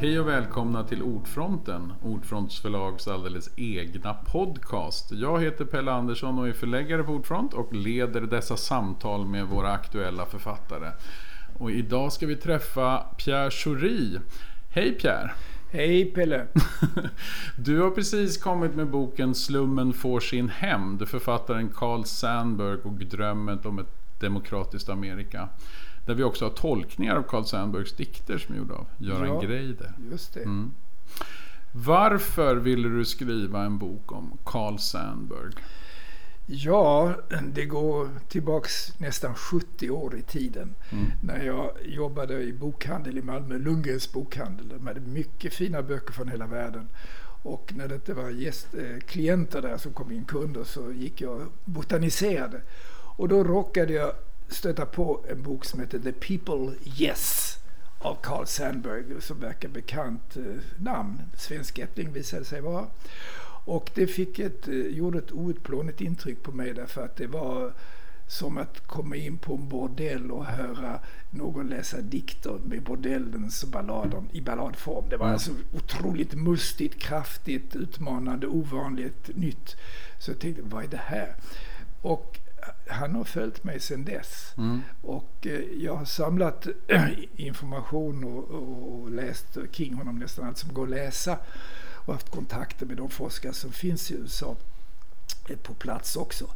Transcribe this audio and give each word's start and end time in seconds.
Hej 0.00 0.20
och 0.20 0.28
välkomna 0.28 0.84
till 0.84 1.02
Ordfronten, 1.02 1.92
Ordfronts 2.02 2.60
förlags 2.60 3.08
alldeles 3.08 3.50
egna 3.56 4.14
podcast. 4.14 5.12
Jag 5.12 5.40
heter 5.40 5.64
Pelle 5.64 5.92
Andersson 5.92 6.38
och 6.38 6.48
är 6.48 6.52
förläggare 6.52 7.02
på 7.02 7.12
Ordfront 7.12 7.54
och 7.54 7.72
leder 7.72 8.20
dessa 8.20 8.56
samtal 8.56 9.26
med 9.26 9.46
våra 9.46 9.72
aktuella 9.72 10.26
författare. 10.26 10.90
Och 11.58 11.70
idag 11.70 12.12
ska 12.12 12.26
vi 12.26 12.36
träffa 12.36 12.98
Pierre 12.98 13.50
Schori. 13.50 14.20
Hej 14.70 14.92
Pierre! 14.92 15.30
Hej 15.70 16.04
Pelle! 16.04 16.46
Du 17.56 17.80
har 17.80 17.90
precis 17.90 18.42
kommit 18.42 18.74
med 18.74 18.86
boken 18.86 19.34
Slummen 19.34 19.92
får 19.92 20.20
sin 20.20 20.48
hämnd. 20.48 21.08
Författaren 21.08 21.68
Carl 21.68 22.04
Sandburg 22.04 22.86
och 22.86 22.92
drömmen 22.92 23.60
om 23.64 23.78
ett 23.78 24.20
demokratiskt 24.20 24.88
Amerika. 24.88 25.48
Där 26.06 26.14
vi 26.14 26.22
också 26.22 26.44
har 26.44 26.52
tolkningar 26.52 27.16
av 27.16 27.22
Carl 27.22 27.44
Sandburgs 27.44 27.92
dikter 27.92 28.38
som 28.38 28.54
är 28.54 28.58
gjorda 28.58 28.74
av 28.74 28.86
Göran 28.98 29.28
Ja. 29.28 29.40
Greider. 29.40 29.92
Just 30.10 30.34
det. 30.34 30.42
Mm. 30.42 30.70
Varför 31.72 32.56
ville 32.56 32.88
du 32.88 33.04
skriva 33.04 33.64
en 33.64 33.78
bok 33.78 34.12
om 34.12 34.38
Carl 34.44 34.78
Sandburg? 34.78 35.54
Ja, 36.46 37.14
det 37.52 37.64
går 37.64 38.08
tillbaks 38.28 38.98
nästan 38.98 39.34
70 39.34 39.90
år 39.90 40.16
i 40.16 40.22
tiden. 40.22 40.74
Mm. 40.90 41.06
När 41.22 41.44
jag 41.44 41.72
jobbade 41.84 42.42
i 42.42 42.52
bokhandel 42.52 43.18
i 43.18 43.22
Malmö, 43.22 43.58
Lundgrens 43.58 44.12
bokhandel. 44.12 44.68
De 44.68 44.86
hade 44.86 45.00
mycket 45.00 45.54
fina 45.54 45.82
böcker 45.82 46.12
från 46.12 46.28
hela 46.28 46.46
världen. 46.46 46.88
Och 47.42 47.72
när 47.76 47.88
det 47.88 47.94
inte 47.94 48.14
var 48.14 48.30
gäst, 48.30 48.74
eh, 48.74 49.00
klienter 49.06 49.62
där 49.62 49.76
som 49.76 49.92
kom 49.92 50.12
in, 50.12 50.24
kunder, 50.24 50.64
så 50.64 50.92
gick 50.92 51.20
jag 51.20 51.34
och 51.34 51.52
botaniserade. 51.64 52.60
Och 53.16 53.28
då 53.28 53.44
råkade 53.44 53.92
jag 53.92 54.12
stöta 54.50 54.86
på 54.86 55.24
en 55.30 55.42
bok 55.42 55.64
som 55.64 55.80
heter 55.80 55.98
The 55.98 56.12
People 56.12 56.74
Yes 56.98 57.56
av 57.98 58.16
Carl 58.22 58.46
Sandburg 58.46 59.22
som 59.22 59.40
verkar 59.40 59.68
bekant 59.68 60.36
eh, 60.36 60.42
namn. 60.78 61.22
Svensk 61.36 61.78
ättling 61.78 62.12
visade 62.12 62.44
sig 62.44 62.60
vara. 62.60 62.86
Och 63.64 63.90
det 63.94 64.06
fick 64.06 64.38
ett, 64.38 64.68
eh, 64.68 64.74
gjorde 64.74 65.18
ett 65.18 65.32
outplånligt 65.32 66.00
intryck 66.00 66.42
på 66.42 66.52
mig 66.52 66.74
därför 66.74 67.04
att 67.04 67.16
det 67.16 67.26
var 67.26 67.72
som 68.28 68.58
att 68.58 68.86
komma 68.86 69.16
in 69.16 69.38
på 69.38 69.54
en 69.54 69.68
bordell 69.68 70.30
och 70.30 70.44
höra 70.46 71.00
någon 71.30 71.68
läsa 71.68 72.00
dikter 72.00 72.58
med 72.64 72.82
bordellens 72.82 73.64
ballader 73.64 74.22
i 74.32 74.40
balladform. 74.40 75.04
Det 75.10 75.16
var 75.16 75.26
Mm. 75.26 75.32
alltså 75.34 75.50
otroligt 75.72 76.34
mustigt, 76.34 76.98
kraftigt, 77.02 77.76
utmanande, 77.76 78.46
ovanligt, 78.46 79.30
nytt. 79.34 79.76
Så 80.18 80.30
jag 80.30 80.38
tänkte, 80.38 80.62
vad 80.64 80.84
är 80.84 80.88
det 80.88 81.00
här? 81.04 81.34
Och 82.02 82.39
han 82.86 83.14
har 83.14 83.24
följt 83.24 83.64
mig 83.64 83.80
sedan 83.80 84.04
dess. 84.04 84.54
Mm. 84.56 84.82
Och 85.02 85.46
eh, 85.46 85.60
jag 85.78 85.96
har 85.96 86.04
samlat 86.04 86.66
information 87.36 88.24
och, 88.24 88.50
och, 88.50 88.92
och 88.92 89.10
läst 89.10 89.58
kring 89.72 89.94
honom 89.94 90.18
nästan 90.18 90.46
allt 90.48 90.58
som 90.58 90.74
går 90.74 90.84
att 90.84 90.90
läsa. 90.90 91.38
Och 92.06 92.12
haft 92.12 92.30
kontakter 92.30 92.86
med 92.86 92.96
de 92.96 93.10
forskare 93.10 93.52
som 93.52 93.72
finns 93.72 94.10
i 94.10 94.14
USA 94.14 94.56
eh, 95.48 95.56
på 95.56 95.74
plats 95.74 96.16
också. 96.16 96.46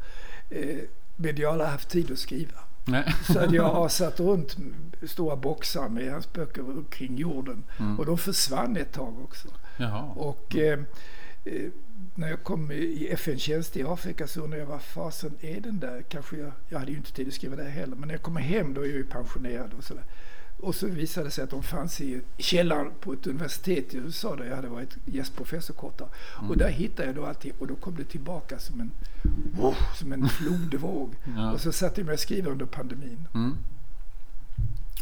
Eh, 0.51 0.79
Men 1.17 1.37
jag 1.37 1.49
har 1.49 1.53
aldrig 1.53 1.71
haft 1.71 1.89
tid 1.89 2.11
att 2.13 2.19
skriva. 2.19 2.59
Nej. 2.85 3.15
Så 3.33 3.47
jag 3.51 3.75
har 3.75 3.89
satt 4.01 4.21
runt 4.21 4.57
stora 5.03 5.37
boxar 5.37 5.89
med 5.89 6.13
hans 6.13 6.33
böcker 6.33 6.85
kring 6.91 7.17
jorden. 7.17 7.65
Mm. 7.79 7.99
Och 7.99 8.07
de 8.07 8.19
försvann 8.19 8.77
ett 8.77 8.93
tag 8.93 9.15
också. 9.25 9.49
Jaha. 9.77 10.03
Och 10.03 10.57
eh, 10.57 10.79
eh, 11.45 11.71
när 12.15 12.31
jag 12.31 12.43
kom 12.43 12.73
i 12.73 13.09
FN-tjänst 13.11 13.77
i 13.77 13.83
Afrika 13.83 14.27
så 14.27 14.41
undrade 14.41 14.63
jag 14.63 14.69
vad 14.69 14.83
fasen 14.83 15.33
är 15.41 15.61
den 15.61 15.81
där? 15.81 16.03
Kanske 16.09 16.37
jag, 16.37 16.53
jag 16.69 16.79
hade 16.79 16.91
ju 16.91 16.97
inte 16.97 17.13
tid 17.13 17.29
att 17.29 17.35
skriva 17.35 17.57
det 17.57 17.65
heller. 17.65 17.97
Men 17.97 18.09
när 18.09 18.15
jag 18.15 18.23
kommer 18.23 18.41
hem 18.41 18.75
då 18.75 18.81
är 18.81 18.87
jag 18.87 18.97
ju 18.97 19.05
pensionerad 19.05 19.75
och 19.79 19.85
sådär. 19.85 20.05
Och 20.61 20.75
så 20.75 20.87
visade 20.87 21.27
det 21.27 21.31
sig 21.31 21.45
att 21.45 21.51
de 21.51 21.63
fanns 21.63 22.01
i 22.01 22.21
källaren 22.39 22.93
på 23.01 23.13
ett 23.13 23.27
universitet 23.27 23.95
i 23.95 23.97
USA 23.97 24.37
där 24.37 24.45
jag 24.45 24.57
hade 24.57 24.69
varit 24.69 24.97
gästprofessor 25.05 25.75
kort 25.75 25.97
tag. 25.99 26.09
Mm. 26.39 26.51
Och 26.51 26.57
där 26.57 26.69
hittade 26.69 27.09
jag 27.09 27.15
då 27.17 27.27
allting 27.27 27.53
och 27.59 27.67
då 27.67 27.75
kom 27.75 27.97
det 27.97 28.05
tillbaka 28.05 28.59
som 28.59 28.81
en, 28.81 28.91
som 29.95 30.13
en 30.13 30.29
flodvåg. 30.29 31.15
Ja. 31.37 31.53
Och 31.53 31.61
så 31.61 31.73
satte 31.73 32.01
jag 32.01 32.07
mig 32.07 32.13
och 32.13 32.21
skrev 32.21 32.47
under 32.47 32.67
pandemin. 32.67 33.29
Mm. 33.35 33.57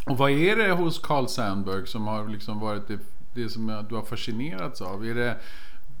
Och 0.05 0.17
vad 0.17 0.31
är 0.31 0.55
det 0.55 0.71
hos 0.71 0.99
Carl 0.99 1.27
Sandburg 1.27 1.87
som 1.87 2.07
har 2.07 2.27
liksom 2.27 2.59
varit 2.59 2.87
det, 2.87 2.99
det 3.33 3.49
som 3.49 3.85
du 3.89 3.95
har 3.95 4.03
fascinerats 4.03 4.81
av? 4.81 5.05
Är 5.05 5.15
det 5.15 5.37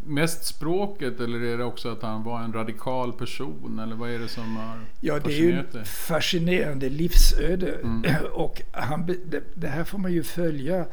mest 0.05 0.45
språket 0.45 1.19
eller 1.19 1.41
är 1.41 1.57
det 1.57 1.63
också 1.63 1.89
att 1.91 2.01
han 2.01 2.23
var 2.23 2.41
en 2.41 2.53
radikal 2.53 3.13
person? 3.13 3.79
Eller 3.79 3.95
vad 3.95 4.09
är 4.09 4.19
det 4.19 4.27
som 4.27 4.55
har 4.55 4.79
Ja, 4.99 5.19
det 5.19 5.33
är 5.33 5.37
ju 5.41 5.59
ett 5.59 5.87
fascinerande 5.87 6.89
livsöde. 6.89 7.73
Mm. 7.83 8.03
Och 8.33 8.61
han, 8.71 9.05
det, 9.25 9.43
det 9.55 9.67
här 9.67 9.83
får 9.83 9.97
man 9.97 10.11
ju 10.13 10.23
följa 10.23 10.85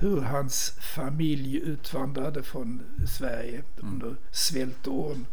hur 0.00 0.20
hans 0.20 0.70
familj 0.80 1.56
utvandrade 1.56 2.42
från 2.42 2.82
Sverige 3.18 3.62
Mm. 3.82 3.94
under 3.94 4.16
svältåren 4.32 5.26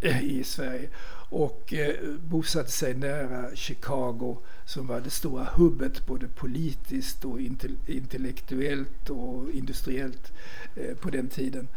eh, 0.00 0.24
i 0.24 0.44
Sverige. 0.44 0.88
Och 1.30 1.72
eh, 1.74 1.94
bosatte 2.20 2.70
sig 2.70 2.94
nära 2.94 3.56
Chicago 3.56 4.36
som 4.64 4.86
var 4.86 5.00
det 5.00 5.10
stora 5.10 5.44
hubbet 5.54 6.06
både 6.06 6.28
politiskt 6.28 7.24
och 7.24 7.38
intell- 7.40 7.76
intellektuellt 7.86 9.10
och 9.10 9.50
industriellt 9.50 10.32
eh, 10.76 10.96
på 10.96 11.10
den 11.10 11.28
tiden. 11.28 11.68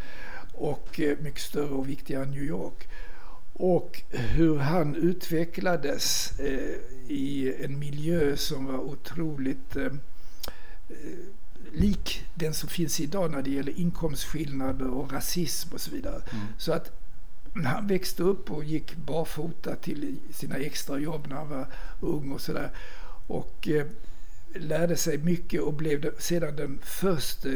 Och 0.60 1.00
eh, 1.00 1.18
mycket 1.18 1.42
större 1.42 1.70
och 1.70 1.90
viktigare 1.90 2.24
än 2.24 2.32
New 2.32 2.44
York. 2.44 2.88
Och 3.54 4.02
hur 4.10 4.58
han 4.58 4.96
utvecklades 4.96 6.34
eh, 6.40 6.76
i 7.08 7.56
en 7.64 7.80
miljö 7.80 8.38
som 8.38 8.66
var 8.66 8.80
otroligt 8.80 9.76
eh, 9.76 9.92
lik 11.72 12.26
den 12.36 12.54
som 12.54 12.70
finns 12.70 13.00
idag 13.00 13.32
när 13.32 13.42
det 13.42 13.50
gäller 13.50 13.80
inkomstskillnader 13.80 14.90
och 14.90 15.14
rasism 15.14 15.74
och 15.74 15.82
så 15.82 15.92
vidare. 15.92 16.22
Mm. 16.32 16.46
Så 16.58 16.74
att 16.74 16.92
han 17.66 17.88
växte 17.88 18.24
upp 18.24 18.52
och 18.52 18.64
gick 18.64 18.96
barfota 18.96 19.76
till 19.76 20.16
sina 20.34 20.56
extrajobb 20.56 21.28
när 21.30 21.36
han 21.36 21.50
var 21.50 21.68
ung 22.00 22.32
och 22.32 22.42
sådär. 22.42 22.70
Och 23.28 23.68
eh, 23.68 23.86
lärde 24.56 24.98
sig 24.98 25.18
mycket 25.18 25.62
och 25.62 25.74
blev 25.74 26.20
sedan 26.20 26.56
den 26.56 26.80
första 26.84 27.50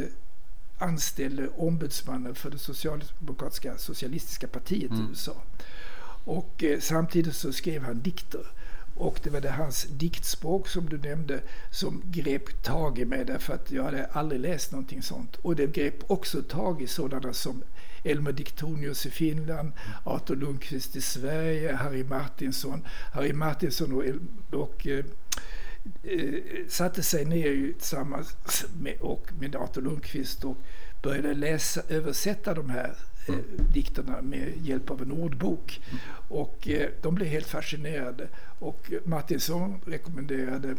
anställde 0.83 1.47
ombudsmannen 1.57 2.35
för 2.35 2.49
det 2.49 2.57
socialdemokratiska 2.57 3.77
socialistiska 3.77 4.47
partiet 4.47 4.91
i 4.91 4.95
Mm. 4.95 5.09
USA. 5.09 5.35
Och 6.25 6.63
eh, 6.63 6.79
samtidigt 6.79 7.35
så 7.35 7.53
skrev 7.53 7.83
han 7.83 8.01
dikter. 8.01 8.47
Och 8.95 9.19
det 9.23 9.29
var 9.29 9.41
det 9.41 9.49
hans 9.51 9.83
diktspråk 9.83 10.67
som 10.67 10.89
du 10.89 10.97
nämnde 10.97 11.41
som 11.71 12.01
grep 12.05 12.63
tag 12.63 12.99
i 12.99 13.05
mig 13.05 13.25
därför 13.25 13.53
att 13.53 13.71
jag 13.71 13.83
hade 13.83 14.05
aldrig 14.05 14.41
läst 14.41 14.71
någonting 14.71 15.01
sånt. 15.01 15.35
Och 15.35 15.55
det 15.55 15.67
grep 15.67 16.11
också 16.11 16.41
tag 16.41 16.81
i 16.81 16.88
sådana 16.88 17.33
som 17.33 17.63
Elmer 18.03 18.31
Diktonius 18.31 19.05
i 19.05 19.09
Finland, 19.11 19.71
Arthur 20.03 20.35
Lundqvist 20.35 20.95
i 20.95 21.01
Sverige, 21.01 21.73
Harry 21.75 22.03
Martinsson. 22.03 22.85
Harry 23.13 23.33
Martinsson 23.33 23.94
och, 23.94 24.03
och 24.59 24.88
eh, 24.88 25.05
satte 26.67 27.03
sig 27.03 27.25
ner 27.25 27.73
tillsammans 27.73 28.35
med, 28.81 28.95
och 28.99 29.29
med 29.39 29.55
Arthur 29.55 29.81
Lundqvist 29.81 30.44
och 30.44 30.57
började 31.01 31.33
läsa, 31.33 31.81
översätta 31.89 32.53
de 32.53 32.69
här 32.69 32.95
eh, 33.27 33.35
dikterna 33.73 34.21
med 34.21 34.53
hjälp 34.61 34.89
av 34.91 35.01
en 35.01 35.11
ordbok. 35.11 35.81
Och 36.29 36.67
eh, 36.67 36.89
de 37.01 37.16
blev 37.16 37.27
helt 37.27 37.47
fascinerade. 37.47 38.27
Och 38.59 38.91
Martinsson 39.05 39.81
rekommenderade, 39.85 40.75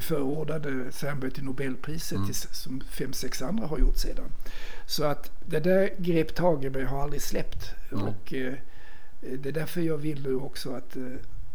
förordade 0.00 0.92
Sandberg 0.92 1.30
till 1.30 1.44
Nobelpriset 1.44 2.16
Mm. 2.16 2.26
till, 2.26 2.34
som 2.34 2.80
fem, 2.90 3.12
sex 3.12 3.42
andra 3.42 3.66
har 3.66 3.78
gjort 3.78 3.96
sedan. 3.96 4.30
Så 4.86 5.04
att 5.04 5.30
det 5.46 5.60
där 5.60 5.90
grep 5.98 6.34
tag 6.34 6.64
i 6.64 6.70
mig 6.70 6.84
har 6.84 7.02
aldrig 7.02 7.22
släppt. 7.22 7.74
Mm. 7.92 8.04
Och 8.04 8.34
eh, 8.34 8.54
det 9.20 9.48
är 9.48 9.52
därför 9.52 9.80
jag 9.80 9.98
vill 9.98 10.22
nu 10.22 10.34
också 10.34 10.72
att 10.72 10.96
eh, 10.96 11.02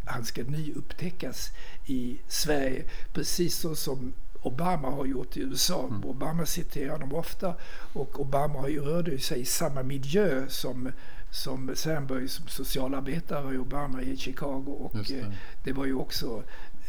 han 0.06 0.26
ska 0.26 0.44
nyupptäckas 0.44 1.52
i 1.86 2.20
Sverige. 2.28 2.84
Precis 3.14 3.56
så 3.56 3.76
som 3.76 4.14
Obama 4.44 4.90
har 4.90 5.06
gjort 5.06 5.38
i 5.38 5.42
USA. 5.42 5.88
Mm. 5.88 6.04
Obama 6.04 6.46
citerar 6.46 6.92
honom 6.92 7.14
ofta 7.14 7.56
och 7.94 8.20
Obama 8.20 8.60
har 8.60 8.68
ju 8.68 8.82
rörde 8.82 9.20
sig 9.20 9.42
i 9.42 9.46
samma 9.46 9.84
miljö 9.84 10.46
som, 10.48 10.92
som 11.32 11.72
Sandberg 11.76 12.28
som 12.28 12.48
socialarbetare 12.48 13.56
i 13.56 13.58
Obama 13.58 14.02
i 14.02 14.18
Chicago. 14.18 14.72
Och 14.72 14.96
det. 15.08 15.20
eh, 15.20 15.26
det 15.64 15.74
var 15.74 15.86
ju 15.86 15.94
också 15.94 16.44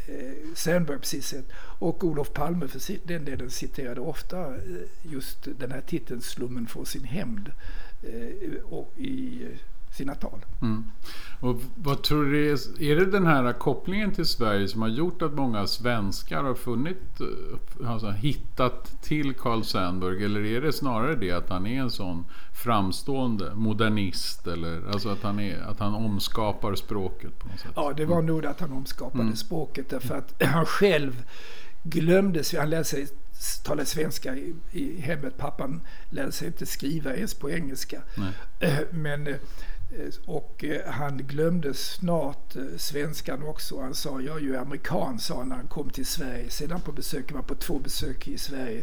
eh, 0.08 0.54
Sandberg 0.54 0.98
precis 0.98 1.26
sett. 1.26 1.48
Och 1.78 2.04
Olof 2.04 2.32
Palme 2.32 2.68
för 2.68 3.06
den 3.08 3.24
delen 3.24 3.50
citerade 3.50 4.00
ofta 4.00 4.46
eh, 4.46 4.62
just 5.02 5.48
den 5.58 5.72
här 5.72 5.80
titeln 5.80 6.20
Slummen 6.20 6.66
får 6.66 6.84
sin 6.84 7.04
hämnd 7.04 7.52
eh, 8.02 8.62
och 8.64 8.92
i 8.98 9.48
sina 9.94 10.14
tal. 10.14 10.44
Mm. 10.62 10.84
Och 11.40 11.60
vad 11.74 12.02
tror 12.02 12.24
du 12.24 12.50
är, 12.52 12.82
är 12.82 12.96
det 12.96 13.06
den 13.06 13.26
här 13.26 13.52
kopplingen 13.52 14.12
till 14.14 14.26
Sverige 14.26 14.68
som 14.68 14.82
har 14.82 14.88
gjort 14.88 15.22
att 15.22 15.34
många 15.34 15.66
svenskar 15.66 16.42
har 16.42 16.54
funnit, 16.54 17.20
eh, 17.20 17.90
alltså 17.90 18.10
hittat 18.10 19.02
till 19.02 19.34
Carl 19.34 19.62
Sandburg? 19.64 20.22
Eller 20.22 20.44
är 20.44 20.60
det 20.60 20.72
snarare 20.72 21.16
det 21.16 21.30
att 21.30 21.48
han 21.48 21.66
är 21.66 21.80
en 21.80 21.90
sån 21.90 22.24
framstående 22.54 23.54
modernist? 23.54 24.46
Eller 24.46 24.82
alltså 24.92 25.08
att 25.08 25.22
han, 25.22 25.40
är, 25.40 25.62
att 25.62 25.78
han 25.78 25.94
omskapar 25.94 26.74
språket 26.74 27.38
på 27.38 27.48
något 27.48 27.60
sätt? 27.60 27.72
Ja, 27.76 27.92
det 27.96 28.04
var 28.04 28.22
nog 28.22 28.46
att 28.46 28.60
han 28.60 28.72
omskapade 28.72 29.22
Mm. 29.24 29.36
språket 29.36 29.90
därför 29.90 30.14
att 30.14 30.42
han 30.42 30.66
själv 30.66 31.24
glömdes. 31.82 32.54
Han 32.54 32.70
lärde 32.70 32.84
sig 32.84 33.06
talade 33.64 33.86
svenska 33.86 34.36
i, 34.36 34.54
i 34.72 35.00
hemmet. 35.00 35.38
Pappan 35.38 35.80
lärde 36.10 36.32
sig 36.32 36.46
inte 36.46 36.66
skriva 36.66 37.14
ens 37.14 37.34
på 37.34 37.50
engelska. 37.50 38.02
Nej. 38.16 38.86
Men 38.90 39.34
Eh, 39.98 40.14
och 40.26 40.64
eh, 40.64 40.90
han 40.90 41.16
glömde 41.18 41.74
snart 41.74 42.56
eh, 42.56 42.62
svenskan 42.76 43.42
också. 43.42 43.80
Han 43.80 43.94
sa, 43.94 44.20
jag 44.20 44.36
är 44.36 44.40
ju 44.40 44.56
amerikan, 44.56 45.18
sa 45.18 45.38
han 45.38 45.48
när 45.48 45.56
han 45.56 45.68
kom 45.68 45.90
till 45.90 46.06
Sverige. 46.06 46.50
Sedan 46.50 46.80
på 46.80 46.92
besök, 46.92 47.32
var 47.32 47.42
på 47.42 47.54
två 47.54 47.78
besök 47.78 48.28
i 48.28 48.38
Sverige. 48.38 48.82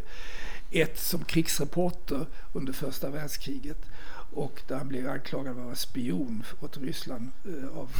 Ett 0.72 1.00
som 1.00 1.24
krigsreporter 1.24 2.26
under 2.54 2.74
första 2.74 3.10
världskriget 3.10 3.86
och 4.34 4.62
där 4.68 4.76
han 4.76 4.88
blev 4.88 5.10
anklagad 5.10 5.54
för 5.54 5.62
att 5.62 5.66
vara 5.66 5.76
spion 5.76 6.44
åt 6.60 6.78
Ryssland 6.78 7.32
av 7.74 7.92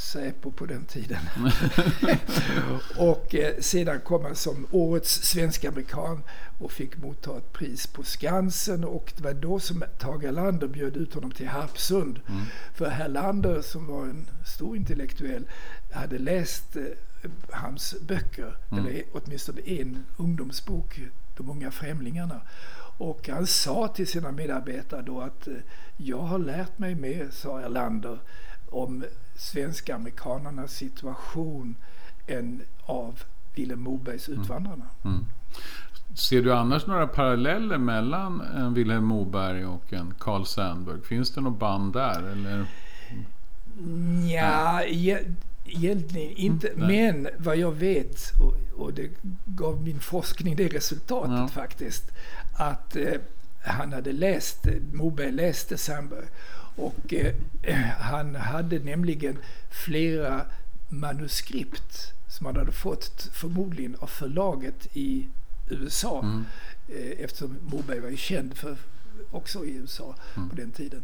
Säpo 0.00 0.50
på 0.50 0.66
den 0.66 0.84
tiden. 0.84 1.18
och 2.96 3.34
eh, 3.34 3.54
sedan 3.60 4.00
kom 4.00 4.24
han 4.24 4.36
som 4.36 4.66
årets 4.70 5.22
svensk-amerikan 5.22 6.22
och 6.58 6.72
fick 6.72 6.96
motta 6.96 7.36
ett 7.36 7.52
pris 7.52 7.86
på 7.86 8.02
Skansen 8.02 8.84
och 8.84 9.12
det 9.16 9.24
var 9.24 9.34
då 9.34 9.60
som 9.60 9.84
Tage 9.98 10.24
Erlander 10.24 10.68
bjöd 10.68 10.96
ut 10.96 11.14
honom 11.14 11.30
till 11.30 11.48
Harpsund. 11.48 12.20
Mm. 12.28 12.42
För 12.74 12.88
Herlander 12.88 13.62
som 13.62 13.86
var 13.86 14.02
en 14.02 14.26
stor 14.46 14.76
intellektuell 14.76 15.44
hade 15.90 16.18
läst 16.18 16.76
eh, 16.76 16.82
hans 17.50 17.94
böcker, 18.00 18.56
mm. 18.72 18.86
eller 18.86 19.02
åtminstone 19.12 19.60
en 19.60 20.04
ungdomsbok, 20.16 21.00
De 21.36 21.50
unga 21.50 21.70
främlingarna. 21.70 22.40
Och 22.98 23.28
han 23.28 23.46
sa 23.46 23.88
till 23.88 24.06
sina 24.06 24.32
medarbetare 24.32 25.02
då 25.02 25.20
att 25.20 25.48
eh, 25.48 25.54
jag 25.96 26.22
har 26.22 26.38
lärt 26.38 26.78
mig 26.78 26.94
mer, 26.94 27.28
sa 27.30 27.60
Erlander, 27.60 28.18
om 28.70 29.04
svenska 29.40 29.94
amerikanernas 29.94 30.72
situation 30.72 31.74
än 32.26 32.62
av 32.86 33.20
Vilhelm 33.54 33.80
Mobergs 33.80 34.28
mm. 34.28 34.40
Utvandrarna. 34.40 34.86
Mm. 35.04 35.16
Mm. 35.16 35.26
Ser 36.14 36.42
du 36.42 36.54
annars 36.54 36.86
några 36.86 37.06
paralleller 37.06 37.78
mellan 37.78 38.40
en 38.40 38.74
Vilhelm 38.74 39.04
Moberg 39.04 39.66
och 39.66 39.92
en 39.92 40.14
Carl 40.18 40.44
Sandburg? 40.44 41.04
Finns 41.04 41.30
det 41.30 41.40
något 41.40 41.58
band 41.58 41.92
där? 41.92 42.22
Eller? 42.22 42.66
Ja, 44.34 44.82
egentligen 45.64 46.32
inte. 46.36 46.68
Mm, 46.68 46.86
Men 46.86 47.28
vad 47.38 47.56
jag 47.56 47.72
vet, 47.72 48.18
och, 48.40 48.82
och, 48.84 48.92
det 48.92 49.10
gav 49.44 49.82
min 49.82 50.00
forskning 50.00 50.56
det 50.56 50.68
resultatet 50.68 51.38
ja. 51.38 51.48
faktiskt, 51.48 52.10
att 52.52 52.96
eh, 52.96 53.12
han 53.62 53.92
hade 53.92 54.12
läst, 54.12 54.66
Moberg 54.92 55.32
läste 55.32 55.78
Sandburg 55.78 56.28
och 56.76 57.14
eh, 57.14 57.34
han 57.98 58.34
hade 58.34 58.78
nämligen 58.78 59.38
flera 59.70 60.46
manuskript 60.88 62.12
som 62.28 62.46
han 62.46 62.56
hade 62.56 62.72
fått 62.72 63.28
förmodligen 63.32 63.96
av 64.00 64.06
förlaget 64.06 64.88
i 64.92 65.26
USA. 65.70 66.20
Mm. 66.22 66.44
Eh, 66.88 67.24
eftersom 67.24 67.56
Moberg 67.62 68.00
var 68.00 68.08
ju 68.08 68.16
känd 68.16 68.54
för, 68.56 68.76
också 69.30 69.64
i 69.64 69.76
USA 69.76 70.14
mm. 70.36 70.48
på 70.48 70.56
den 70.56 70.70
tiden. 70.70 71.02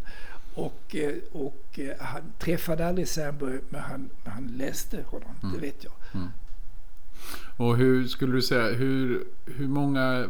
Och, 0.54 0.96
eh, 0.96 1.14
och 1.32 1.78
eh, 1.78 1.96
han 2.00 2.22
träffade 2.38 2.86
aldrig 2.86 3.08
Sandburg 3.08 3.60
men 3.68 3.80
han, 3.80 4.10
han 4.24 4.46
läste 4.46 5.02
honom, 5.02 5.34
mm. 5.42 5.54
det 5.54 5.60
vet 5.60 5.84
jag. 5.84 5.92
Mm. 6.14 6.28
Och 7.56 7.76
hur 7.76 8.08
skulle 8.08 8.32
du 8.32 8.42
säga, 8.42 8.76
hur, 8.76 9.24
hur 9.46 9.68
många 9.68 10.28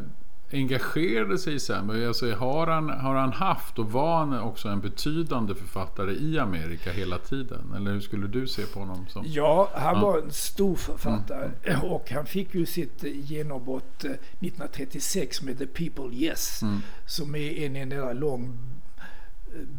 engagerade 0.52 1.38
sig 1.38 1.54
i 1.54 1.60
Samuel? 1.60 2.08
Alltså, 2.08 2.32
har, 2.32 2.66
han, 2.66 2.90
har 2.90 3.14
han 3.14 3.32
haft 3.32 3.78
och 3.78 3.92
var 3.92 4.18
han 4.18 4.40
också 4.40 4.68
en 4.68 4.80
betydande 4.80 5.54
författare 5.54 6.12
i 6.12 6.38
Amerika 6.38 6.92
hela 6.92 7.18
tiden? 7.18 7.72
Eller 7.76 7.90
hur 7.90 8.00
skulle 8.00 8.26
du 8.26 8.46
se 8.46 8.62
på 8.62 8.78
honom? 8.80 9.06
Som? 9.08 9.24
Ja, 9.26 9.70
han 9.74 9.94
ja. 9.94 10.00
var 10.00 10.18
en 10.18 10.30
stor 10.30 10.76
författare 10.76 11.50
mm. 11.64 11.80
och 11.80 12.10
han 12.10 12.26
fick 12.26 12.54
ju 12.54 12.66
sitt 12.66 13.02
genombrott 13.02 14.04
1936 14.04 15.40
eh, 15.40 15.44
med 15.44 15.58
The 15.58 15.66
People 15.66 16.16
Yes 16.16 16.62
mm. 16.62 16.82
som 17.06 17.34
är 17.34 17.52
en 17.52 17.76
enda 17.76 18.12
lång 18.12 18.58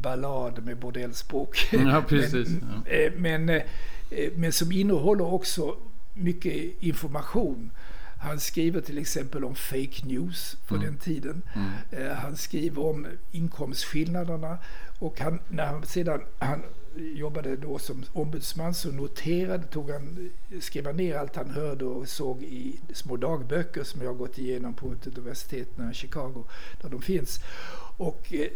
ballad 0.02 0.66
med 0.66 0.78
bordellspråk. 0.78 1.70
Ja, 1.72 2.04
precis. 2.08 2.50
men, 2.50 2.84
ja. 2.86 2.92
Eh, 2.92 3.12
men, 3.18 3.50
eh, 3.50 3.62
men 4.36 4.52
som 4.52 4.72
innehåller 4.72 5.34
också 5.34 5.76
mycket 6.14 6.84
information. 6.84 7.72
Han 8.20 8.40
skriver 8.40 8.82
till 8.82 8.98
exempel 8.98 9.44
om 9.44 9.56
fake 9.56 10.06
news 10.06 10.58
på 10.68 10.76
mm. 10.76 10.88
den 10.88 10.98
tiden. 10.98 11.42
Mm. 11.56 11.72
Eh, 11.92 12.14
han 12.14 12.38
skriver 12.38 12.86
om 12.86 13.08
inkomstskillnaderna 13.32 14.58
och 15.00 15.20
han, 15.20 15.40
när 15.50 15.66
han 15.66 15.86
sedan 15.86 16.22
han 16.40 16.64
jobbade 16.98 17.56
då 17.56 17.80
som 17.80 18.04
ombudsman 18.14 18.74
så 18.74 18.92
noterade, 18.92 19.64
tog 19.64 19.90
han, 19.90 20.32
skrev 20.60 20.96
ner 20.96 21.18
allt 21.18 21.36
han 21.36 21.50
hörde 21.50 21.86
och 21.86 22.08
såg 22.08 22.44
i 22.44 22.80
små 22.94 23.18
dagböcker 23.18 23.84
som 23.84 24.02
jag 24.02 24.18
gått 24.18 24.38
igenom 24.38 24.74
på 24.74 24.92
ett 24.92 25.08
universitet 25.08 25.68
i 25.92 25.94
Chicago 25.94 26.44
där 26.82 26.90
de 26.90 27.02
finns. 27.02 27.40
Och 27.98 28.34
eh, 28.34 28.50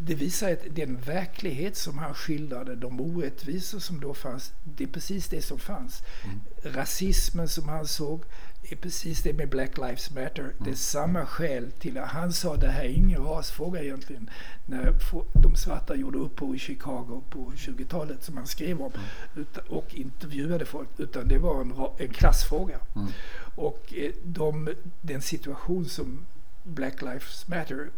det 0.00 0.14
visar 0.14 0.52
att 0.52 0.62
den 0.70 0.96
verklighet 0.96 1.76
som 1.76 1.98
han 1.98 2.14
skildrade, 2.14 2.76
de 2.76 3.00
orättvisor 3.00 3.78
som 3.78 4.00
då 4.00 4.14
fanns, 4.14 4.52
det 4.64 4.84
är 4.84 4.88
precis 4.88 5.28
det 5.28 5.42
som 5.42 5.58
fanns. 5.58 6.02
Mm. 6.24 6.40
Rasismen 6.76 7.48
som 7.48 7.68
han 7.68 7.86
såg, 7.86 8.24
är 8.62 8.76
precis 8.76 9.22
det 9.22 9.32
med 9.32 9.48
Black 9.48 9.76
Lives 9.76 10.10
Matter. 10.10 10.42
Mm. 10.42 10.54
Det 10.58 10.70
är 10.70 10.74
samma 10.74 11.26
skäl 11.26 11.72
till 11.72 11.98
att 11.98 12.08
han 12.08 12.32
sa 12.32 12.56
det 12.56 12.68
här 12.68 12.84
är 12.84 12.88
ingen 12.88 13.24
rasfråga 13.24 13.82
egentligen. 13.82 14.30
När 14.66 14.94
de 15.32 15.56
svarta 15.56 15.94
gjorde 15.94 16.18
uppror 16.18 16.56
i 16.56 16.58
Chicago 16.58 17.22
på 17.30 17.52
20-talet 17.56 18.24
som 18.24 18.36
han 18.36 18.46
skrev 18.46 18.82
om 18.82 18.92
mm. 19.34 19.46
och 19.68 19.94
intervjuade 19.94 20.64
folk. 20.64 20.88
Utan 20.96 21.28
det 21.28 21.38
var 21.38 21.60
en, 21.60 21.74
en 21.98 22.08
klassfråga. 22.08 22.78
Mm. 22.96 23.08
Och 23.54 23.94
eh, 23.96 24.12
de, 24.24 24.74
den 25.00 25.22
situation 25.22 25.88
som 25.88 26.26
Black 26.64 27.02
Lives 27.02 27.48
Matter 27.48 27.90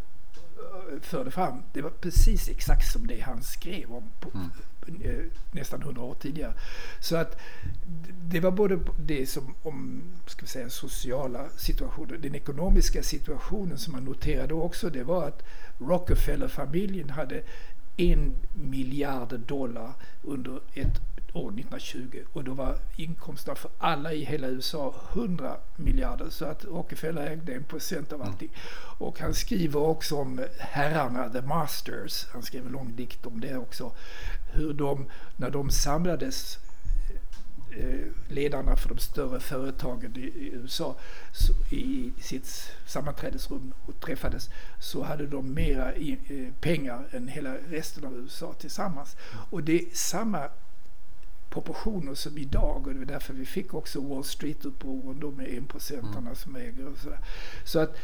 förde 1.01 1.31
fram, 1.31 1.63
det 1.73 1.83
var 1.83 1.91
precis 1.91 2.49
exakt 2.49 2.93
som 2.93 3.07
det 3.07 3.21
han 3.21 3.43
skrev 3.43 3.93
om 3.93 4.11
på, 4.21 4.31
mm. 4.35 4.51
Eh, 5.05 5.25
nästan 5.53 5.83
hundra 5.83 6.03
år 6.03 6.15
tidigare. 6.15 6.53
Så 7.01 7.17
att 7.17 7.41
det 8.25 8.41
var 8.41 8.51
både 8.51 8.79
det 8.99 9.27
som 9.27 9.55
om 9.63 10.03
ska 10.27 10.43
vi 10.43 10.49
säga, 10.49 10.71
sociala 10.71 11.49
situationer, 11.57 12.19
den 12.19 12.35
ekonomiska 12.35 13.03
situationen 13.03 13.79
som 13.79 13.93
man 13.93 14.05
noterade 14.05 14.55
också, 14.55 14.91
det 14.91 15.05
var 15.05 15.29
att 15.29 15.43
Rockefeller-familjen 15.79 17.11
hade 17.11 17.43
en 17.99 18.37
miljard 18.55 19.41
dollar 19.41 19.93
under 20.23 20.61
ett 20.75 21.01
år 21.33 21.49
1920 21.49 22.19
och 22.33 22.45
då 22.45 22.55
var 22.55 22.79
inkomsterna 22.97 23.55
för 23.55 23.71
alla 23.79 24.13
i 24.13 24.25
hela 24.25 24.49
USA 24.49 24.95
100 25.13 25.57
miljarder. 25.77 26.31
Så 26.31 26.45
att 26.45 26.65
Rockefeller 26.65 27.27
ägde 27.27 27.55
en 27.55 27.65
procent 27.65 28.13
av 28.13 28.23
allting. 28.23 28.51
Och 28.99 29.21
han 29.21 29.35
skriver 29.35 29.81
också 29.81 30.17
om 30.17 30.41
herrarna, 30.59 31.29
the 31.29 31.43
masters, 31.43 32.27
han 32.33 32.43
skrev 32.43 32.67
en 32.67 32.73
lång 32.73 32.97
dikt 32.97 33.27
om 33.27 33.41
det 33.41 33.57
också, 33.57 33.93
hur 34.53 34.73
de, 34.73 35.07
när 35.37 35.51
de 35.51 35.71
samlades 35.71 36.59
ledarna 38.29 38.77
för 38.77 38.89
de 38.89 38.99
större 38.99 39.41
företagen 39.41 40.17
i, 40.17 40.51
USA 40.53 40.97
i 41.71 42.13
sitt 42.21 42.73
sammanträdesrum 42.87 43.73
och 43.87 44.01
träffades 44.01 44.51
så 44.81 45.03
hade 45.03 45.27
de 45.27 45.55
mera 45.55 45.93
eh, 45.93 46.17
pengar 46.61 47.09
än 47.11 47.29
hela 47.29 47.55
resten 47.55 48.05
av 48.05 48.17
USA 48.17 48.53
tillsammans. 48.53 49.17
Och 49.51 49.63
det 49.63 49.81
är 49.81 49.85
samma 49.93 50.49
proportioner 51.51 52.15
som 52.15 52.39
idag 52.39 52.87
och 52.87 52.93
det 52.93 52.99
var 52.99 53.07
därför 53.07 53.35
vi 53.35 53.47
fick 53.47 53.75
också 53.75 54.01
Wall 54.01 54.25
Street-upproren 54.25 55.21
då 55.21 55.31
med 55.31 55.55
enprocentarna 55.55 56.19
mm. 56.19 56.35
som 56.35 56.57
äger 56.57 56.87
och 56.87 56.99
sådär. 56.99 57.19
Så 57.65 57.79
att 57.79 57.97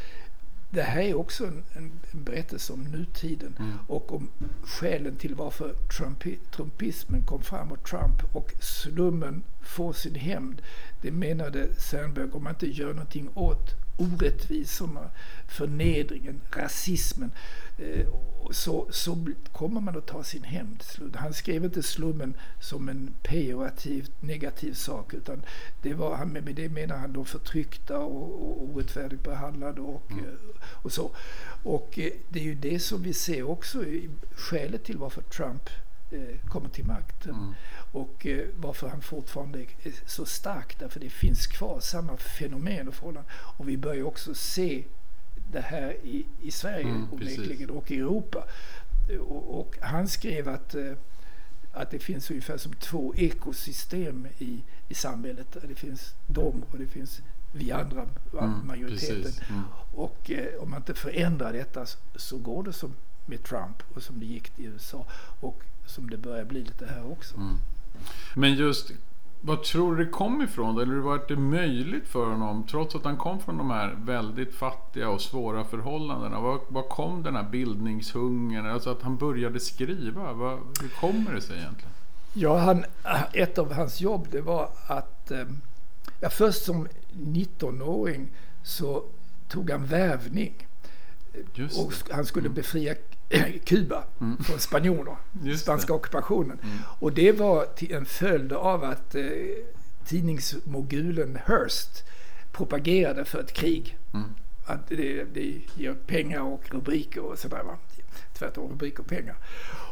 det 0.74 0.82
här 0.82 1.00
är 1.00 1.14
också 1.14 1.46
en, 1.46 1.64
en, 1.72 1.92
en 2.10 2.24
berättelse 2.24 2.72
om 2.72 2.84
nutiden 2.84 3.56
mm. 3.58 3.78
och 3.88 4.14
om 4.14 4.30
skälen 4.62 5.16
till 5.16 5.34
varför 5.34 5.74
Trumpi, 5.98 6.38
trumpismen 6.56 7.22
kom 7.22 7.42
fram 7.42 7.72
och 7.72 7.84
Trump 7.84 8.34
och 8.36 8.52
slummen 8.60 9.42
får 9.60 9.92
sin 9.92 10.14
hämnd. 10.14 10.62
Det 11.04 11.10
menade 11.10 11.68
Sandberg, 11.78 12.30
om 12.32 12.44
man 12.44 12.52
inte 12.52 12.66
gör 12.66 12.92
någonting 12.92 13.30
åt 13.34 13.74
orättvisorna, 13.96 15.10
förnedringen, 15.48 16.40
rasismen 16.56 17.32
eh, 17.78 18.06
så, 18.50 18.86
så 18.90 19.26
kommer 19.52 19.80
man 19.80 19.98
att 19.98 20.06
ta 20.06 20.24
sin 20.24 20.44
hämnd. 20.44 20.82
Han 21.14 21.34
skrev 21.34 21.64
inte 21.64 21.82
slummen 21.82 22.36
som 22.60 22.88
en 22.88 23.14
pejorativt 23.22 24.22
negativ 24.22 24.72
sak 24.72 25.14
utan 25.14 25.42
det 25.82 25.94
var, 25.94 26.16
han, 26.16 26.28
med 26.28 26.54
det 26.54 26.68
menar 26.68 26.96
han 26.96 27.12
de 27.12 27.24
förtryckta 27.24 27.98
och, 27.98 28.50
och 28.50 28.68
orättfärdigt 28.68 29.22
behandlade 29.22 29.80
och, 29.80 30.10
mm. 30.10 30.24
Eh, 30.24 30.30
och 30.82 30.92
så. 30.92 31.10
Och 31.62 31.98
eh, 31.98 32.12
det 32.28 32.40
är 32.40 32.44
ju 32.44 32.54
det 32.54 32.78
som 32.78 33.02
vi 33.02 33.12
ser 33.12 33.42
också 33.42 33.84
i 33.84 34.10
skälet 34.36 34.84
till 34.84 34.98
varför 34.98 35.22
Trump 35.22 35.70
kommer 36.48 36.68
till 36.68 36.84
makten. 36.84 37.34
Mm. 37.34 37.54
Och 37.92 38.26
eh, 38.26 38.46
varför 38.56 38.88
han 38.88 39.02
fortfarande 39.02 39.58
är 39.60 39.92
så 40.06 40.26
stark. 40.26 40.78
Därför 40.78 41.00
det 41.00 41.10
finns 41.10 41.46
kvar 41.46 41.80
samma 41.80 42.16
fenomen 42.16 42.88
och 42.88 42.94
förhållanden. 42.94 43.32
Och 43.34 43.68
vi 43.68 43.76
börjar 43.76 44.04
också 44.04 44.34
se 44.34 44.84
det 45.52 45.60
här 45.60 45.96
i, 46.02 46.26
i 46.42 46.50
Sverige 46.50 46.84
mm, 46.84 47.12
onekligen 47.12 47.70
och 47.70 47.90
i 47.90 47.98
Europa. 47.98 48.44
Och, 49.20 49.60
och, 49.60 49.78
han 49.80 50.08
skrev 50.08 50.48
att, 50.48 50.74
eh, 50.74 50.92
att 51.72 51.90
det 51.90 51.98
finns 51.98 52.30
ungefär 52.30 52.56
som 52.56 52.72
två 52.72 53.14
ekosystem 53.14 54.26
i, 54.38 54.62
i 54.88 54.94
samhället. 54.94 55.56
Det 55.68 55.74
finns 55.74 56.14
dem 56.26 56.64
och 56.70 56.78
det 56.78 56.86
finns 56.86 57.22
vi 57.52 57.72
andra, 57.72 58.06
Mm, 58.38 58.66
majoriteten. 58.66 59.32
Mm. 59.48 59.62
Och 59.92 60.30
eh, 60.30 60.62
om 60.62 60.70
man 60.70 60.78
inte 60.78 60.94
förändrar 60.94 61.52
detta 61.52 61.86
så, 61.86 61.98
så 62.14 62.38
går 62.38 62.62
det 62.62 62.72
som 62.72 62.94
med 63.26 63.42
Trump 63.42 63.82
och 63.94 64.02
som 64.02 64.20
det 64.20 64.26
gick 64.26 64.58
i 64.58 64.64
USA 64.64 65.06
och 65.40 65.62
som 65.86 66.10
det 66.10 66.16
börjar 66.16 66.44
bli 66.44 66.64
lite 66.64 66.86
här 66.86 67.12
också. 67.12 67.36
Mm. 67.36 67.58
Men 68.34 68.54
just, 68.54 68.90
vad 69.40 69.62
tror 69.62 69.96
du 69.96 70.04
det 70.04 70.10
kom 70.10 70.42
ifrån? 70.42 70.78
Eller 70.78 70.94
var 70.94 71.24
det 71.28 71.36
möjligt 71.36 72.08
för 72.08 72.26
honom, 72.26 72.66
trots 72.70 72.94
att 72.94 73.04
han 73.04 73.16
kom 73.16 73.40
från 73.40 73.58
de 73.58 73.70
här 73.70 73.96
väldigt 73.98 74.54
fattiga 74.54 75.08
och 75.08 75.20
svåra 75.20 75.64
förhållandena? 75.64 76.40
Var, 76.40 76.60
var 76.68 76.82
kom 76.82 77.22
den 77.22 77.36
här 77.36 77.42
bildningshungern? 77.50 78.66
Alltså 78.66 78.90
att 78.90 79.02
han 79.02 79.16
började 79.16 79.60
skriva. 79.60 80.32
Vad, 80.32 80.58
hur 80.80 80.88
kommer 80.88 81.34
det 81.34 81.40
sig 81.40 81.58
egentligen? 81.58 81.92
Ja, 82.32 82.58
han, 82.58 82.84
ett 83.32 83.58
av 83.58 83.72
hans 83.72 84.00
jobb 84.00 84.28
det 84.30 84.40
var 84.40 84.70
att, 84.86 85.30
eh, 85.30 85.44
ja, 86.20 86.30
först 86.30 86.64
som 86.64 86.88
19-åring 87.12 88.28
så 88.62 89.04
tog 89.48 89.70
han 89.70 89.86
vävning. 89.86 90.66
Och 91.78 91.92
han 92.10 92.26
skulle 92.26 92.48
befria 92.48 92.94
Kuba 93.64 94.04
från 94.44 94.58
spanjorer, 94.58 95.16
spanska 95.56 95.92
det. 95.92 95.96
ockupationen. 95.96 96.58
Och 96.98 97.12
det 97.12 97.32
var 97.32 97.66
en 97.90 98.04
följd 98.06 98.52
av 98.52 98.84
att 98.84 99.14
eh, 99.14 99.22
tidningsmogulen 100.06 101.38
Hearst 101.46 102.04
propagerade 102.52 103.24
för 103.24 103.40
ett 103.40 103.52
krig. 103.52 103.98
Mm. 104.14 104.28
Att 104.66 104.88
det, 104.88 105.24
det 105.24 105.60
ger 105.74 105.94
pengar 105.94 106.40
och 106.40 106.62
rubriker 106.70 107.20
och 107.20 107.38
sådär. 107.38 107.62
Va? 107.62 107.76
Tvärtom, 108.32 108.70
rubriker 108.70 109.00
och 109.00 109.06
pengar. 109.06 109.36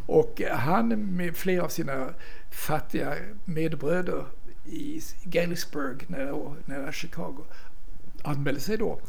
Och 0.07 0.43
han 0.51 1.17
med 1.17 1.37
flera 1.37 1.65
av 1.65 1.69
sina 1.69 2.09
fattiga 2.51 3.15
medbröder 3.45 4.25
i 4.67 5.01
Galesburg 5.25 6.05
nära, 6.11 6.55
nära 6.65 6.93
Chicago 6.93 7.45
anmälde 8.23 8.61
sig 8.61 8.77
då. 8.77 9.01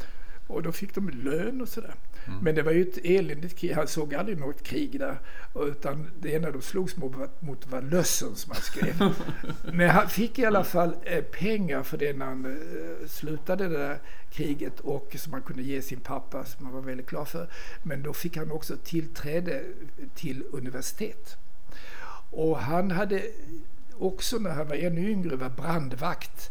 Och 0.46 0.62
då 0.62 0.72
fick 0.72 0.94
de 0.94 1.08
lön 1.08 1.60
och 1.60 1.68
sådär. 1.68 1.94
Men 2.42 2.54
det 2.54 2.62
var 2.62 2.72
ju 2.72 2.82
ett 2.82 2.98
eländigt 3.04 3.58
krig. 3.58 3.72
Han 3.72 3.86
såg 3.86 4.14
aldrig 4.14 4.38
något 4.38 4.62
krig 4.62 4.98
där. 4.98 5.18
Utan 5.54 6.10
det 6.20 6.34
enda 6.34 6.50
de 6.50 6.62
slogs 6.62 6.96
mot, 6.96 7.40
mot 7.40 7.66
var 7.66 7.82
lössen 7.82 8.34
som 8.34 8.52
han 8.52 8.62
skrev. 8.62 9.14
Men 9.72 9.90
han 9.90 10.08
fick 10.08 10.38
i 10.38 10.44
alla 10.44 10.64
fall 10.64 10.96
eh, 11.04 11.24
pengar 11.24 11.82
för 11.82 11.98
det 11.98 12.16
när 12.16 12.26
han 12.26 12.44
eh, 12.44 13.06
slutade 13.08 13.68
det 13.68 13.78
där 13.78 13.98
kriget 14.30 14.80
och 14.80 15.16
som 15.18 15.32
han 15.32 15.42
kunde 15.42 15.62
ge 15.62 15.82
sin 15.82 16.00
pappa 16.00 16.44
som 16.44 16.66
han 16.66 16.74
var 16.74 16.82
väldigt 16.82 17.10
glad 17.10 17.28
för. 17.28 17.48
Men 17.82 18.02
då 18.02 18.12
fick 18.12 18.36
han 18.36 18.50
också 18.50 18.76
tillträde 18.76 19.62
till 20.14 20.44
universitet. 20.52 21.36
Och 22.30 22.58
han 22.58 22.90
hade 22.90 23.22
också 23.98 24.38
när 24.38 24.50
han 24.50 24.68
var 24.68 24.76
ännu 24.76 25.10
yngre 25.10 25.36
var 25.36 25.48
brandvakt 25.48 26.50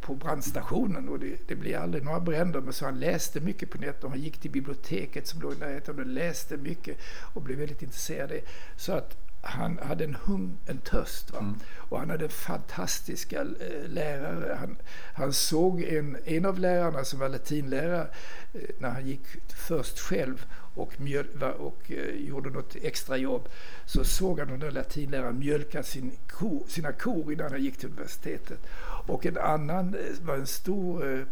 på 0.00 0.14
brandstationen 0.14 1.08
och 1.08 1.18
det, 1.18 1.48
det 1.48 1.54
blev 1.54 1.82
aldrig 1.82 2.04
några 2.04 2.20
bränder 2.20 2.60
men 2.60 2.72
så 2.72 2.84
han 2.84 3.00
läste 3.00 3.40
mycket 3.40 3.70
på 3.70 3.78
nätet 3.78 4.04
och 4.04 4.10
han 4.10 4.20
gick 4.20 4.38
till 4.38 4.50
biblioteket 4.50 5.26
som 5.26 5.40
låg 5.40 5.52
i 5.52 5.58
närheten 5.58 5.98
och 5.98 6.06
läste 6.06 6.56
mycket 6.56 6.98
och 7.34 7.42
blev 7.42 7.58
väldigt 7.58 7.82
intresserad. 7.82 8.32
Så 8.76 8.92
att 8.92 9.16
han 9.44 9.78
hade 9.78 10.04
en 10.04 10.16
hung, 10.24 10.58
en 10.66 10.78
törst. 10.78 11.32
Va? 11.32 11.54
Och 11.76 11.98
han 11.98 12.10
hade 12.10 12.28
fantastiska 12.28 13.40
eh, 13.40 13.88
lärare. 13.88 14.56
Han, 14.60 14.76
han 15.14 15.32
såg 15.32 15.82
en, 15.82 16.16
en 16.24 16.44
av 16.46 16.58
lärarna 16.58 17.04
som 17.04 17.18
var 17.18 17.28
latinlärare 17.28 18.06
eh, 18.52 18.60
när 18.78 18.90
han 18.90 19.06
gick 19.06 19.26
först 19.68 19.98
själv 19.98 20.46
och, 20.74 21.00
mjöl, 21.00 21.26
och 21.58 21.90
eh, 21.90 22.28
gjorde 22.28 22.50
något 22.50 22.76
extra 22.82 23.16
jobb. 23.16 23.48
Så 23.86 24.04
såg 24.04 24.38
han 24.38 24.48
den 24.48 24.60
där 24.60 24.70
latinläraren 24.70 25.38
mjölka 25.38 25.82
sin 25.82 26.12
ko, 26.28 26.64
sina 26.68 26.92
kor 26.92 27.32
innan 27.32 27.50
han 27.50 27.62
gick 27.62 27.76
till 27.76 27.88
universitetet. 27.88 28.58
Och 29.06 29.26
en 29.26 29.38
annan 29.38 29.94
eh, 29.94 30.26
var 30.26 30.34
en 30.34 30.46
stor 30.46 31.12
eh, 31.12 31.26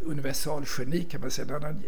universalgeni 0.00 1.04
kan 1.04 1.20
man 1.20 1.30
säga. 1.30 1.48
En 1.48 1.54
annan 1.54 1.82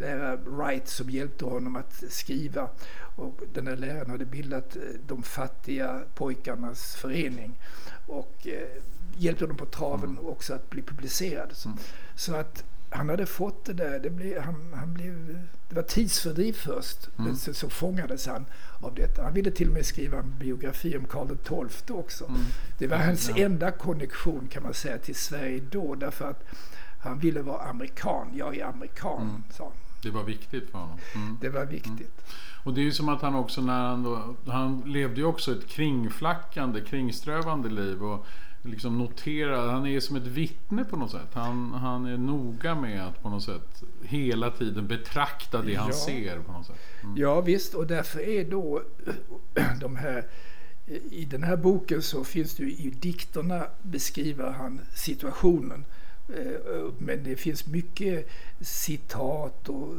lärare, 0.00 0.36
Wright, 0.36 0.88
som 0.88 1.10
hjälpte 1.10 1.44
honom 1.44 1.76
att 1.76 2.04
skriva. 2.08 2.68
Och 3.16 3.40
den 3.52 3.66
här 3.66 3.76
läraren 3.76 4.10
hade 4.10 4.24
bildat 4.24 4.76
de 5.06 5.22
fattiga 5.22 6.00
pojkarnas 6.14 6.96
förening. 6.96 7.58
Och 8.06 8.46
eh, 8.46 8.82
hjälpte 9.18 9.46
dem 9.46 9.56
på 9.56 9.66
traven 9.66 10.18
också 10.18 10.54
att 10.54 10.70
bli 10.70 10.82
publicerad. 10.82 11.48
Så, 11.52 11.72
så 12.16 12.34
att 12.34 12.64
han 12.94 13.08
hade 13.08 13.26
fått 13.26 13.64
det 13.64 13.72
där. 13.72 13.98
Det, 13.98 14.10
blev, 14.10 14.40
han, 14.42 14.72
han 14.74 14.94
blev, 14.94 15.38
det 15.68 15.74
var 15.74 15.82
tidsfördriv 15.82 16.52
först. 16.52 17.08
Men 17.16 17.36
så, 17.36 17.54
så 17.54 17.68
fångades 17.68 18.26
han 18.26 18.44
av 18.80 18.94
detta. 18.94 19.22
Han 19.22 19.32
ville 19.34 19.50
till 19.50 19.68
och 19.68 19.74
med 19.74 19.86
skriva 19.86 20.18
en 20.18 20.38
biografi 20.38 20.96
om 20.96 21.04
Karl 21.04 21.36
XII 21.68 21.96
också. 21.96 22.30
Det 22.78 22.86
var 22.86 22.96
hans 22.96 23.28
Ja. 23.28 23.44
enda 23.44 23.70
konnexion 23.70 24.48
kan 24.52 24.62
man 24.62 24.74
säga 24.74 24.98
till 24.98 25.14
Sverige 25.14 25.62
då. 25.70 25.94
Därför 25.94 26.30
att 26.30 26.44
han 27.00 27.18
ville 27.18 27.42
vara 27.42 27.62
amerikan. 27.62 28.26
Jag 28.34 28.56
är 28.56 28.64
amerikan, 28.64 29.44
sa 29.50 29.64
han. 29.64 29.72
Det 30.02 30.10
var 30.10 30.24
viktigt 30.24 30.70
för 30.70 30.78
honom. 30.78 30.98
Mm. 31.14 31.38
Det 31.40 31.48
var 31.48 31.64
viktigt. 31.64 32.24
Och 32.64 32.74
det 32.74 32.80
är 32.80 32.84
ju 32.84 32.92
som 32.92 33.08
att 33.08 33.22
han 33.22 33.34
också 33.34 33.60
när 33.60 33.82
han 33.88 34.02
då, 34.02 34.36
han 34.46 34.82
levde 34.86 35.16
ju 35.20 35.24
också 35.26 35.52
ett 35.52 35.66
kringflackande, 35.66 36.80
kringströvande 36.80 37.68
liv 37.68 38.02
och 38.02 38.26
liksom 38.64 38.98
noterar, 38.98 39.68
han 39.72 39.86
är 39.86 40.00
som 40.00 40.16
ett 40.16 40.26
vittne 40.26 40.84
på 40.84 40.96
något 40.96 41.10
sätt. 41.10 41.28
Han, 41.32 41.72
han 41.72 42.06
är 42.06 42.16
noga 42.18 42.74
med 42.74 43.06
att 43.06 43.22
på 43.22 43.28
något 43.28 43.42
sätt 43.44 43.82
hela 44.02 44.50
tiden 44.50 44.86
betrakta 44.86 45.62
det 45.62 45.74
han 45.74 45.88
Ja. 45.88 45.94
ser 45.94 46.38
på 46.38 46.52
något 46.52 46.66
sätt. 46.66 46.76
Mm. 47.02 47.16
Ja 47.16 47.40
visst, 47.40 47.74
och 47.74 47.86
därför 47.86 48.20
är 48.28 48.44
då 48.44 48.82
de 49.80 49.96
här 49.96 50.24
i 51.10 51.24
den 51.24 51.42
här 51.42 51.56
boken 51.56 52.02
så 52.02 52.24
finns 52.24 52.54
det 52.54 52.62
ju 52.62 52.70
i 52.72 52.90
dikterna 52.90 53.66
beskriver 53.82 54.50
han 54.50 54.80
situationen. 54.94 55.84
Eh, 56.28 56.92
Men 56.98 57.24
det 57.24 57.36
finns 57.36 57.66
mycket 57.66 58.28
citat 58.60 59.68
och 59.68 59.94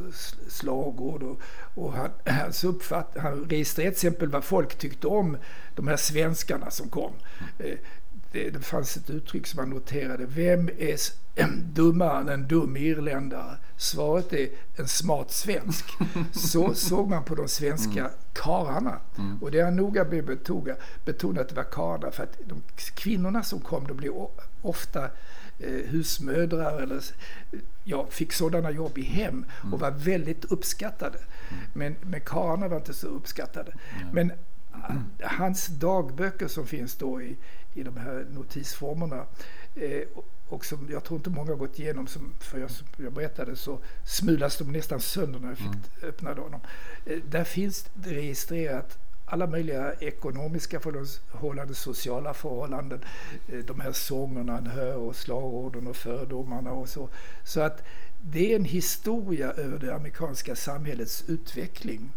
slagord. 0.48 1.22
Och, 1.22 1.40
och 1.74 1.92
han, 1.92 2.10
hans 2.26 2.64
uppfatt, 2.64 3.16
han 3.20 3.44
registrerar 3.48 3.90
till 3.90 3.96
exempel 4.08 4.28
vad 4.28 4.44
folk 4.44 4.78
tyckte 4.78 5.06
om 5.06 5.36
de 5.74 5.88
här 5.88 5.96
svenskarna 5.96 6.70
som 6.70 6.88
kom. 6.88 7.12
Eh, 7.58 7.78
Det, 8.32 8.50
det 8.50 8.60
fanns 8.60 8.96
ett 8.96 9.10
uttryck 9.10 9.46
som 9.46 9.58
han 9.58 9.70
noterade. 9.70 10.26
Vem 10.26 10.70
är 10.78 10.98
dummare 11.72 12.20
än 12.20 12.28
en 12.28 12.48
dum 12.48 12.76
irländare? 12.76 13.56
Svaret 13.76 14.32
är 14.32 14.48
en 14.76 14.88
smart 14.88 15.30
svensk. 15.30 15.84
Så 16.32 16.74
såg 16.74 17.08
man 17.08 17.24
på 17.24 17.34
de 17.34 17.48
svenska 17.48 18.10
karlarna. 18.32 19.00
Och 19.40 19.50
det 19.50 19.60
är 19.60 19.64
han 19.64 19.76
noga 19.76 20.02
att 20.02 20.10
betona, 21.04 21.40
att 21.40 21.48
det 21.48 21.54
var 21.54 21.70
karlar. 21.70 22.10
För 22.10 22.22
att 22.22 22.38
de 22.44 22.62
kvinnorna 22.94 23.42
som 23.42 23.60
kom, 23.60 23.86
de 23.86 23.96
blev 23.96 24.12
ofta 24.62 25.04
eh, 25.58 25.70
husmödrar 25.70 26.82
eller 26.82 27.04
ja, 27.84 28.06
fick 28.10 28.32
sådana 28.32 28.70
jobb 28.70 28.98
i 28.98 29.02
hem 29.02 29.44
och 29.72 29.80
var 29.80 29.90
väldigt 29.90 30.44
uppskattade. 30.44 31.18
Men, 31.74 31.96
men 32.02 32.20
karlarna 32.20 32.68
var 32.68 32.76
inte 32.76 32.94
så 32.94 33.06
uppskattade. 33.06 33.72
Men 34.12 34.32
hans 35.22 35.66
dagböcker 35.66 36.48
som 36.48 36.66
finns 36.66 36.94
då 36.96 37.22
i, 37.22 37.36
i 37.74 37.82
de 37.82 37.96
här 37.96 38.26
notisformerna 38.30 39.24
eh, 39.74 40.02
och 40.48 40.64
som 40.64 40.88
jag 40.90 41.04
tror 41.04 41.18
inte 41.18 41.30
många 41.30 41.50
har 41.50 41.56
gått 41.56 41.78
igenom, 41.78 42.06
som, 42.06 42.34
för 42.40 42.58
jag, 42.58 42.70
som 42.70 42.86
jag 42.96 43.12
berättade 43.12 43.56
så 43.56 43.78
smulas 44.04 44.58
de 44.58 44.72
nästan 44.72 45.00
sönder 45.00 45.40
när 45.40 45.48
jag 45.48 45.58
fick 45.58 46.04
öppna 46.04 46.34
dem. 46.34 46.54
Eh, 47.06 47.18
där 47.30 47.44
finns 47.44 47.86
det 47.94 48.10
registrerat 48.10 48.98
alla 49.24 49.46
möjliga 49.46 49.92
ekonomiska 49.92 50.80
förhållanden, 50.80 51.74
sociala 51.74 52.34
förhållanden, 52.34 53.00
eh, 53.48 53.58
de 53.58 53.80
här 53.80 53.92
sångerna 53.92 54.52
han 54.52 54.66
hör 54.66 54.96
och 54.96 55.16
slagorden 55.16 55.86
och 55.86 55.96
fördomarna 55.96 56.72
och 56.72 56.88
så. 56.88 57.08
Så 57.44 57.60
att 57.60 57.82
det 58.20 58.52
är 58.52 58.56
en 58.56 58.64
historia 58.64 59.50
över 59.50 59.78
det 59.78 59.94
amerikanska 59.94 60.56
samhällets 60.56 61.24
utveckling. 61.28 62.10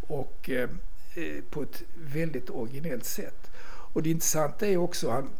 Och 0.00 0.50
eh, 0.50 0.62
eh, 0.62 0.70
Eh, 1.16 1.42
på 1.50 1.62
ett 1.62 1.82
väldigt 1.94 2.50
originellt 2.50 3.04
sätt. 3.04 3.50
Och 3.66 4.02
det 4.02 4.10
intressanta 4.10 4.66
är 4.66 4.76
också 4.76 5.10
han, 5.10 5.30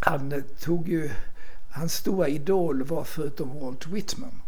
han 0.00 0.44
tog 0.58 0.88
ju, 0.88 1.10
hans 1.70 1.94
stora 1.94 2.28
idol 2.28 2.82
var 2.82 3.04
förutom 3.04 3.60
Walt 3.60 3.86
Whitman, 3.86 4.42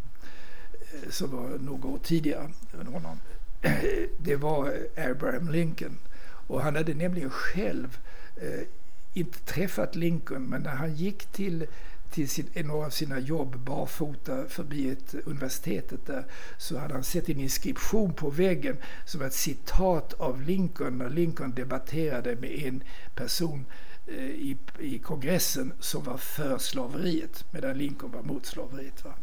eh, 0.71 1.11
som 1.11 1.31
var 1.31 1.59
några 1.59 1.89
år 1.89 1.99
tidigare 2.03 2.51
än 2.81 2.87
honom, 2.87 3.21
det 4.19 4.37
var 4.37 4.73
Abraham 4.97 5.49
Lincoln. 5.49 5.99
Och 6.47 6.63
han 6.63 6.77
hade 6.77 6.95
nämligen 6.95 7.31
själv 7.31 7.99
eh, 8.37 8.67
inte 9.15 9.39
träffat 9.39 9.97
Lincoln, 9.97 10.43
men 10.43 10.63
när 10.63 10.75
han 10.75 10.95
gick 10.95 11.27
till 11.27 11.67
till 12.11 12.29
sin, 12.29 12.49
några 12.55 12.87
av 12.87 12.91
sina 12.91 13.19
jobb 13.19 13.57
barfota 13.57 14.49
förbi 14.49 14.91
ett 14.91 15.15
universitetet 15.25 16.07
där 16.07 16.25
så 16.59 16.79
hade 16.79 16.95
han 16.95 17.05
sett 17.05 17.29
en 17.29 17.41
inskription 17.41 18.15
på 18.15 18.31
väggen 18.31 18.77
som 19.05 19.21
var 19.21 19.27
ett 19.27 19.35
citat 19.35 20.13
av 20.13 20.43
Lincoln 20.43 20.99
när 20.99 21.11
Lincoln 21.11 21.55
debatterade 21.55 22.37
med 22.37 22.51
en 22.51 22.85
person 23.15 23.67
eh, 24.07 24.25
i, 24.25 24.57
i 24.79 24.99
kongressen 24.99 25.73
som 25.81 26.05
var 26.05 26.17
för 26.17 26.59
slaveriet 26.59 27.45
medan 27.53 27.79
Lincoln 27.79 28.13
var 28.13 28.23
mot 28.23 28.47
slaveriet. 28.47 29.05
Va? 29.05 29.15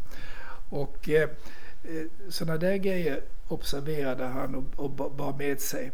Och 0.69 1.09
eh, 1.09 1.29
eh 1.83 2.05
sådana 2.29 2.57
där 2.57 2.75
grejer 2.75 3.21
observerade 3.47 4.25
han 4.25 4.55
och, 4.55 4.83
och 4.85 4.91
bar 4.91 5.37
med 5.37 5.61
sig. 5.61 5.91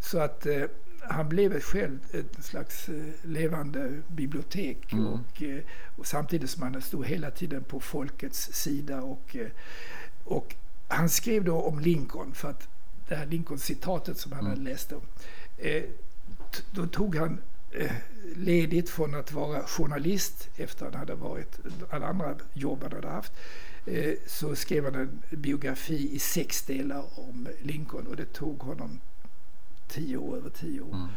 Så 0.00 0.18
att 0.18 0.46
eh, 0.46 0.64
han 1.08 1.28
blev 1.28 1.60
själv 1.60 1.98
ett 2.12 2.44
slags 2.44 2.88
eh, 2.88 3.04
levande 3.22 4.02
bibliotek 4.08 4.92
mm. 4.92 5.06
och, 5.06 5.42
eh, 5.42 5.62
och, 5.96 6.06
samtidigt 6.06 6.50
som 6.50 6.62
han 6.62 6.82
stod 6.82 7.06
hela 7.06 7.30
tiden 7.30 7.64
på 7.64 7.80
folkets 7.80 8.52
sida. 8.52 9.02
Och, 9.02 9.36
eh, 9.36 9.48
och 10.24 10.54
han 10.88 11.08
skrev 11.08 11.44
då 11.44 11.60
om 11.60 11.80
Lincoln, 11.80 12.34
för 12.34 12.50
att 12.50 12.68
det 13.08 13.14
här 13.14 13.26
Lincoln-citatet 13.26 14.18
som 14.18 14.32
han 14.32 14.40
mm. 14.40 14.50
hade 14.50 14.70
läst 14.70 14.92
om. 14.92 15.02
Då 16.70 16.86
tog 16.86 17.16
han 17.16 17.40
ledigt 18.36 18.90
från 18.90 19.14
att 19.14 19.32
vara 19.32 19.62
journalist 19.66 20.48
efter 20.56 20.86
att 20.86 20.92
han 20.92 21.00
hade 21.00 21.14
varit 21.14 21.58
alla 21.90 22.06
andra 22.06 22.34
jobb 22.52 22.82
han 22.82 22.92
hade 22.92 23.08
haft. 23.08 23.32
Så 24.26 24.56
skrev 24.56 24.84
han 24.84 24.94
en 24.94 25.22
biografi 25.30 26.14
i 26.14 26.18
sex 26.18 26.62
delar 26.62 27.04
om 27.18 27.48
Lincoln 27.62 28.06
och 28.06 28.16
det 28.16 28.32
tog 28.32 28.62
honom 28.62 29.00
tio 29.88 30.16
år, 30.16 30.36
över 30.36 30.50
tio 30.50 30.80
år. 30.80 30.94
Mm. 30.94 31.08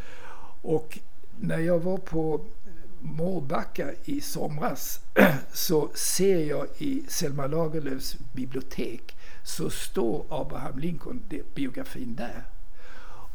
Och 0.61 0.99
när 1.39 1.59
jag 1.59 1.79
var 1.79 1.97
på 1.97 2.45
Mårbacka 2.99 3.91
i 4.05 4.21
somras 4.21 4.99
så 5.53 5.89
ser 5.93 6.45
jag 6.45 6.67
i 6.77 7.03
Selma 7.07 7.47
Lagerlöfs 7.47 8.17
bibliotek 8.33 9.17
så 9.43 9.69
står 9.69 10.25
Abraham 10.29 10.79
Lincoln 10.79 11.21
biografin 11.55 12.15
där. 12.15 12.43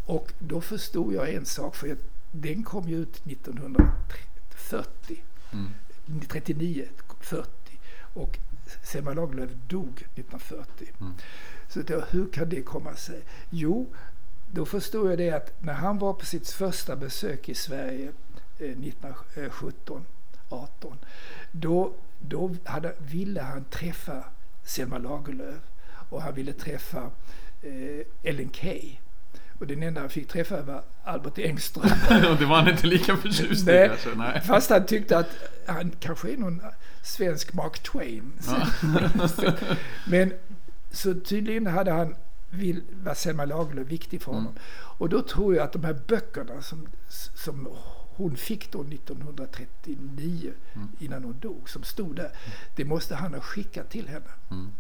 Och 0.06 0.32
då 0.38 0.60
förstod 0.60 1.14
jag 1.14 1.34
en 1.34 1.46
sak, 1.46 1.76
för 1.76 1.96
den 2.30 2.62
kom 2.62 2.88
ju 2.88 2.96
ut 2.96 3.26
1940. 3.26 5.22
Mm. 5.52 5.68
39, 6.28 6.88
40. 7.20 7.48
Och 8.14 8.38
Selma 8.82 9.12
Lagerlöf 9.12 9.50
dog 9.68 10.06
1940. 10.14 10.88
Mm. 11.00 11.12
Så 11.68 11.82
då, 11.82 12.00
hur 12.10 12.32
kan 12.32 12.48
det 12.48 12.62
komma 12.62 12.96
sig? 12.96 13.22
Jo, 13.50 13.86
då 14.54 14.64
förstod 14.64 15.10
jag 15.10 15.18
det 15.18 15.30
att 15.30 15.52
när 15.62 15.72
han 15.72 15.98
var 15.98 16.12
på 16.12 16.26
sitt 16.26 16.50
första 16.50 16.96
besök 16.96 17.48
i 17.48 17.54
Sverige 17.54 18.12
eh, 18.58 18.70
1917, 18.70 20.04
18, 20.48 20.98
då, 21.50 21.92
då 22.18 22.54
hade, 22.64 22.94
ville 22.98 23.40
han 23.40 23.64
träffa 23.64 24.24
Selma 24.64 24.98
Lagerlöf 24.98 25.60
och 26.08 26.22
han 26.22 26.34
ville 26.34 26.52
träffa 26.52 27.10
eh, 27.62 28.06
Ellen 28.22 28.50
Key. 28.52 28.96
Och 29.58 29.66
den 29.66 29.82
enda 29.82 30.00
han 30.00 30.10
fick 30.10 30.28
träffa 30.28 30.62
var 30.62 30.82
Albert 31.04 31.38
Engström. 31.38 31.90
det 32.38 32.46
var 32.46 32.56
han 32.56 32.68
inte 32.68 32.86
lika 32.86 33.16
förtjust 33.16 33.68
i 33.68 33.86
kanske? 33.88 34.14
Nej. 34.16 34.40
Fast 34.40 34.70
han 34.70 34.86
tyckte 34.86 35.18
att 35.18 35.30
han 35.66 35.92
kanske 36.00 36.32
är 36.32 36.36
någon 36.36 36.62
svensk 37.02 37.52
Mark 37.52 37.78
Twain. 37.78 38.32
Men 40.06 40.32
så 40.90 41.14
tydligen 41.14 41.66
hade 41.66 41.92
han 41.92 42.14
vill, 42.52 42.82
var 43.04 43.14
Selma 43.14 43.44
Lagerlöf 43.44 43.86
viktig 43.86 44.22
för 44.22 44.32
honom. 44.32 44.52
Mm. 44.52 44.62
Och 44.98 45.08
då 45.08 45.22
tror 45.22 45.54
jag 45.54 45.64
att 45.64 45.72
de 45.72 45.84
här 45.84 46.00
böckerna 46.08 46.62
som, 46.62 46.88
som 47.34 47.68
hon 48.16 48.36
fick 48.36 48.72
då 48.72 48.80
1939 48.82 50.52
mm. 50.74 50.88
innan 50.98 51.24
hon 51.24 51.38
dog, 51.38 51.70
som 51.70 51.82
stod 51.82 52.16
där. 52.16 52.24
Mm. 52.24 52.36
Det 52.76 52.84
måste 52.84 53.14
han 53.14 53.34
ha 53.34 53.40
skickat 53.40 53.90
till 53.90 54.08
henne. 54.08 54.30
Mm. 54.50 54.70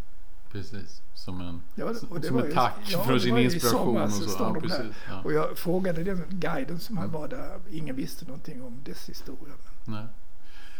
Precis, 0.52 1.02
som 1.14 1.40
en, 1.40 1.62
ja, 1.74 1.94
som 1.94 2.38
ett 2.38 2.54
tack 2.54 2.78
ja, 2.86 3.04
för 3.04 3.18
sin 3.18 3.38
inspiration. 3.38 4.02
och, 4.02 4.12
så. 4.12 4.36
Ja, 4.38 4.60
precis, 4.60 4.96
ja. 5.08 5.22
och 5.22 5.32
jag 5.32 5.58
frågade 5.58 6.04
den 6.04 6.24
guiden 6.28 6.78
som 6.78 6.96
han 6.96 7.08
mm. 7.08 7.20
var 7.20 7.28
där. 7.28 7.60
Ingen 7.70 7.96
visste 7.96 8.24
någonting 8.24 8.62
om 8.62 8.80
dess 8.84 9.08
historia. 9.08 9.54
Nej. 9.84 10.06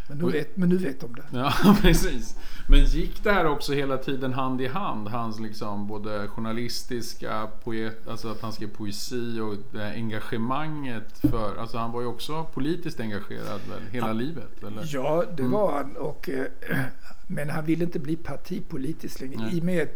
Men 0.07 0.17
nu, 0.17 0.31
vet, 0.31 0.57
men 0.57 0.69
nu 0.69 0.77
vet 0.77 0.99
de 0.99 1.15
det. 1.15 1.23
Ja, 1.33 1.77
precis. 1.81 2.35
Men 2.67 2.85
gick 2.85 3.23
det 3.23 3.31
här 3.31 3.45
också 3.45 3.73
hela 3.73 3.97
tiden 3.97 4.33
hand 4.33 4.61
i 4.61 4.67
hand? 4.67 5.07
Hans 5.07 5.39
liksom 5.39 5.87
både 5.87 6.27
journalistiska, 6.27 7.47
poet, 7.63 8.07
alltså 8.07 8.31
att 8.31 8.41
han 8.41 8.53
skrev 8.53 8.67
poesi 8.67 9.39
och 9.39 9.79
engagemanget 9.79 11.19
för... 11.19 11.55
Alltså 11.57 11.77
han 11.77 11.91
var 11.91 12.01
ju 12.01 12.07
också 12.07 12.43
politiskt 12.43 12.99
engagerad 12.99 13.61
väl, 13.69 13.81
hela 13.91 14.07
ja, 14.07 14.13
livet? 14.13 14.63
Eller? 14.63 14.89
Ja, 14.93 15.25
det 15.37 15.43
mm. 15.43 15.51
var 15.51 15.71
han. 15.71 15.97
Och, 15.97 16.29
eh, 16.29 16.45
men 17.27 17.49
han 17.49 17.65
ville 17.65 17.83
inte 17.83 17.99
bli 17.99 18.15
partipolitisk 18.15 19.21
längre. 19.21 19.37
Nej. 19.37 19.57
I 19.57 19.59
och 19.59 19.63
med 19.63 19.89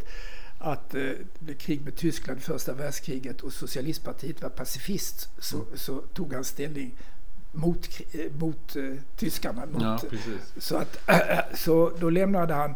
att 0.59 0.95
eh, 0.95 1.01
det 1.01 1.39
blev 1.39 1.55
krig 1.55 1.81
med 1.81 1.95
Tyskland, 1.95 2.41
första 2.41 2.73
världskriget 2.73 3.41
och 3.41 3.53
socialistpartiet 3.53 4.41
var 4.41 4.49
pacifist 4.49 5.29
så, 5.39 5.55
mm. 5.55 5.67
så 5.75 5.97
tog 6.13 6.33
han 6.33 6.43
ställning 6.43 6.95
mot, 7.51 7.89
eh, 8.11 8.31
mot 8.39 8.75
uh, 8.75 8.97
tyskarna. 9.15 9.65
Mot, 9.65 9.81
ja, 9.81 9.99
så, 10.57 10.77
att, 10.77 11.09
äh, 11.09 11.39
så 11.55 11.91
då 11.99 12.09
lämnade 12.09 12.53
han, 12.53 12.75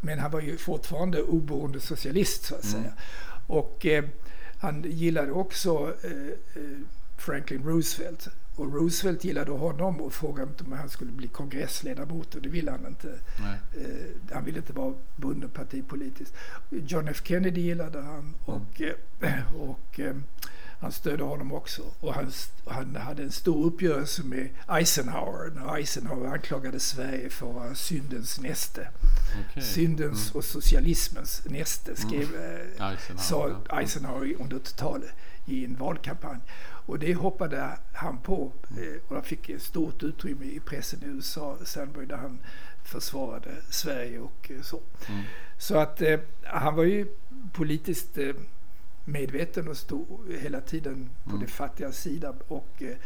men 0.00 0.18
han 0.18 0.30
var 0.30 0.40
ju 0.40 0.56
fortfarande 0.56 1.22
oberoende 1.22 1.80
socialist 1.80 2.44
så 2.44 2.54
att 2.54 2.64
mm. 2.64 2.82
säga. 2.82 2.92
Och 3.46 3.86
eh, 3.86 4.04
han 4.58 4.82
gillade 4.82 5.32
också 5.32 5.94
eh, 6.02 6.34
Franklin 7.16 7.62
Roosevelt. 7.64 8.28
Och 8.56 8.74
Roosevelt 8.74 9.24
gillade 9.24 9.50
honom 9.50 10.00
och 10.00 10.12
frågade 10.12 10.50
om 10.64 10.72
han 10.72 10.88
skulle 10.88 11.12
bli 11.12 11.28
kongressledamot 11.28 12.34
och 12.34 12.42
det 12.42 12.48
ville 12.48 12.70
han 12.70 12.86
inte. 12.86 13.08
Eh, 13.08 14.32
han 14.32 14.44
ville 14.44 14.58
inte 14.58 14.72
vara 14.72 14.94
bunden 15.16 15.50
partipolitiskt. 15.50 16.34
John 16.70 17.08
F 17.08 17.20
Kennedy 17.24 17.60
gillade 17.60 18.00
han 18.00 18.34
och, 18.44 18.80
mm. 19.20 19.42
och 19.56 20.00
han 20.84 20.92
stödde 20.92 21.24
honom 21.24 21.52
också. 21.52 21.82
Och 22.00 22.14
han, 22.14 22.32
han 22.66 22.96
hade 22.96 23.22
en 23.22 23.32
stor 23.32 23.66
uppgörelse 23.66 24.22
med 24.22 24.48
Eisenhower 24.68 25.50
när 25.50 25.76
Eisenhower 25.76 26.32
anklagade 26.32 26.80
Sverige 26.80 27.30
för 27.30 27.48
att 27.48 27.54
vara 27.54 27.74
syndens 27.74 28.40
näste. 28.40 28.88
Okay. 29.50 29.62
Syndens 29.62 30.30
mm. 30.30 30.38
och 30.38 30.44
socialismens 30.44 31.42
näste 31.44 31.90
mm. 31.90 32.08
skrev 32.08 32.34
mm. 32.34 32.92
Eisenhower, 32.92 33.56
sa 33.68 33.76
Eisenhower 33.80 34.34
under 34.40 34.58
talet 34.58 35.12
i 35.46 35.64
en 35.64 35.76
valkampanj. 35.76 36.40
Och 36.86 36.98
det 36.98 37.14
hoppade 37.14 37.78
han 37.92 38.18
på 38.18 38.52
mm. 38.70 39.00
och 39.08 39.14
han 39.14 39.24
fick 39.24 39.50
stort 39.58 40.02
utrymme 40.02 40.44
i 40.44 40.60
pressen 40.60 41.02
i 41.02 41.06
USA, 41.06 41.56
Sandberg, 41.64 42.06
där 42.06 42.16
han 42.16 42.38
försvarade 42.84 43.50
Sverige 43.70 44.18
och 44.18 44.50
så. 44.62 44.80
Mm. 45.08 45.22
Så 45.58 45.78
att 45.78 46.02
eh, 46.02 46.20
han 46.44 46.74
var 46.74 46.84
ju 46.84 47.06
politiskt 47.52 48.18
eh, 48.18 48.34
medveten 49.04 49.68
och 49.68 49.76
stod 49.76 50.32
hela 50.40 50.60
tiden 50.60 51.10
på 51.24 51.30
mm. 51.30 51.42
det 51.42 51.46
fattiga 51.46 51.92
sidan. 51.92 52.34
Och 52.48 52.82
eh, 52.82 52.96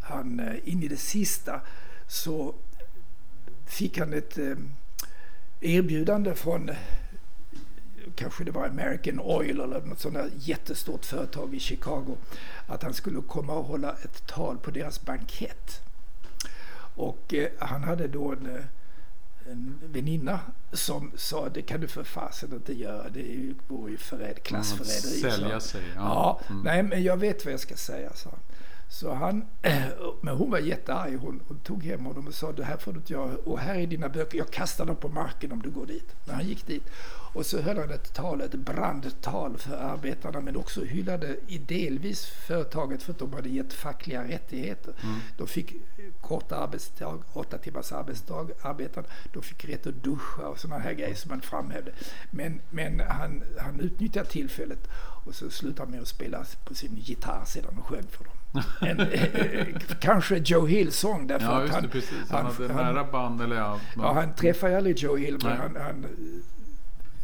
han, 0.00 0.40
eh, 0.40 0.54
in 0.64 0.82
i 0.82 0.88
det 0.88 0.96
sista 0.96 1.60
så 2.06 2.54
fick 3.66 3.98
han 3.98 4.12
ett 4.12 4.38
eh, 4.38 4.56
erbjudande 5.60 6.34
från 6.34 6.70
kanske 8.14 8.44
det 8.44 8.50
var 8.50 8.66
American 8.66 9.20
Oil 9.20 9.60
eller 9.60 9.80
något 9.80 10.00
sånt 10.00 10.14
där 10.14 10.30
jättestort 10.36 11.04
företag 11.04 11.54
i 11.54 11.60
Chicago. 11.60 12.16
Att 12.66 12.82
han 12.82 12.94
skulle 12.94 13.22
komma 13.22 13.52
och 13.52 13.64
hålla 13.64 13.92
ett 13.92 14.26
tal 14.26 14.58
på 14.58 14.70
deras 14.70 15.04
bankett. 15.04 15.80
Och 16.94 17.34
eh, 17.34 17.48
han 17.58 17.82
hade 17.82 18.08
då 18.08 18.32
en 18.32 18.46
eh, 18.46 18.64
en 19.50 19.78
väninna 19.92 20.40
som 20.72 21.12
sa 21.16 21.48
det 21.48 21.62
kan 21.62 21.80
du 21.80 21.88
för 21.88 22.04
fasen 22.04 22.52
inte 22.52 22.72
göra. 22.72 23.08
Det 23.08 23.54
vore 23.68 23.90
ju 23.90 23.96
förräd, 23.96 24.42
klassförräderi. 24.42 25.20
Mm, 25.20 25.30
sälja 25.30 25.60
sig. 25.60 25.82
Ja. 25.94 26.00
ja 26.00 26.40
mm. 26.50 26.62
Nej, 26.62 26.82
men 26.82 27.02
jag 27.02 27.16
vet 27.16 27.44
vad 27.44 27.52
jag 27.52 27.60
ska 27.60 27.76
säga, 27.76 28.12
han. 28.24 28.38
Så 28.88 29.14
han, 29.14 29.44
men 30.20 30.36
hon 30.36 30.50
var 30.50 30.58
jättearg. 30.58 31.18
Hon, 31.18 31.42
hon 31.48 31.58
tog 31.58 31.84
hem 31.84 32.04
honom 32.04 32.26
och 32.26 32.34
sa 32.34 32.52
det 32.52 32.64
här 32.64 32.76
får 32.76 32.92
du 32.92 32.98
inte 32.98 33.12
göra. 33.12 33.36
Och 33.44 33.58
här 33.58 33.74
är 33.74 33.86
dina 33.86 34.08
böcker. 34.08 34.38
Jag 34.38 34.50
kastar 34.50 34.86
dem 34.86 34.96
på 34.96 35.08
marken 35.08 35.52
om 35.52 35.62
du 35.62 35.70
går 35.70 35.86
dit. 35.86 36.14
Men 36.24 36.34
han 36.34 36.44
gick 36.44 36.66
dit. 36.66 36.90
Och 37.32 37.46
så 37.46 37.60
höll 37.60 37.78
han 37.78 37.90
ett 37.90 38.14
tal, 38.14 38.40
ett 38.40 38.54
brandtal 38.54 39.58
för 39.58 39.76
arbetarna 39.76 40.40
men 40.40 40.56
också 40.56 40.84
hyllade 40.84 41.36
i 41.46 41.58
delvis 41.58 42.26
företaget 42.26 43.02
för 43.02 43.12
att 43.12 43.18
de 43.18 43.32
hade 43.32 43.48
gett 43.48 43.72
fackliga 43.72 44.24
rättigheter. 44.24 44.94
Mm. 45.02 45.20
De 45.38 45.46
fick 45.46 45.74
korta 46.20 46.56
arbetsdag, 46.56 47.18
åtta 47.32 47.58
timmars 47.58 47.92
arbetsdag, 47.92 48.46
arbetarna. 48.62 49.06
De 49.32 49.42
fick 49.42 49.64
rätt 49.64 49.86
att 49.86 50.02
duscha 50.02 50.48
och 50.48 50.58
sådana 50.58 50.82
här 50.82 50.92
grejer 50.92 51.14
som 51.14 51.30
han 51.30 51.40
framhävde. 51.40 51.92
Men, 52.30 52.60
men 52.70 53.00
han, 53.00 53.42
han 53.58 53.80
utnyttjade 53.80 54.28
tillfället 54.28 54.88
och 55.24 55.34
så 55.34 55.50
slutade 55.50 55.82
han 55.82 55.90
med 55.90 56.00
att 56.00 56.08
spela 56.08 56.44
på 56.64 56.74
sin 56.74 56.96
gitarr 56.96 57.44
sedan 57.44 57.78
och 57.78 57.86
sjöng 57.86 58.06
för 58.10 58.24
dem. 58.24 58.32
En, 58.80 59.00
eh, 59.00 59.66
kanske 60.00 60.36
Joe 60.36 60.66
Hill-sång 60.66 61.26
därför 61.26 61.46
ja, 61.46 61.64
att 61.64 61.70
han, 61.70 61.88
precis. 61.88 62.30
han, 62.30 62.46
han 62.46 62.54
hade 62.54 62.74
nära 62.74 63.04
band. 63.04 63.42
Eller 63.42 63.56
ja, 63.56 63.80
ja, 63.96 64.12
han 64.12 64.34
träffade 64.34 64.76
aldrig 64.76 64.98
Joe 64.98 65.16
Hill 65.16 65.38
men 65.42 65.56
han, 65.56 65.76
han, 65.76 66.06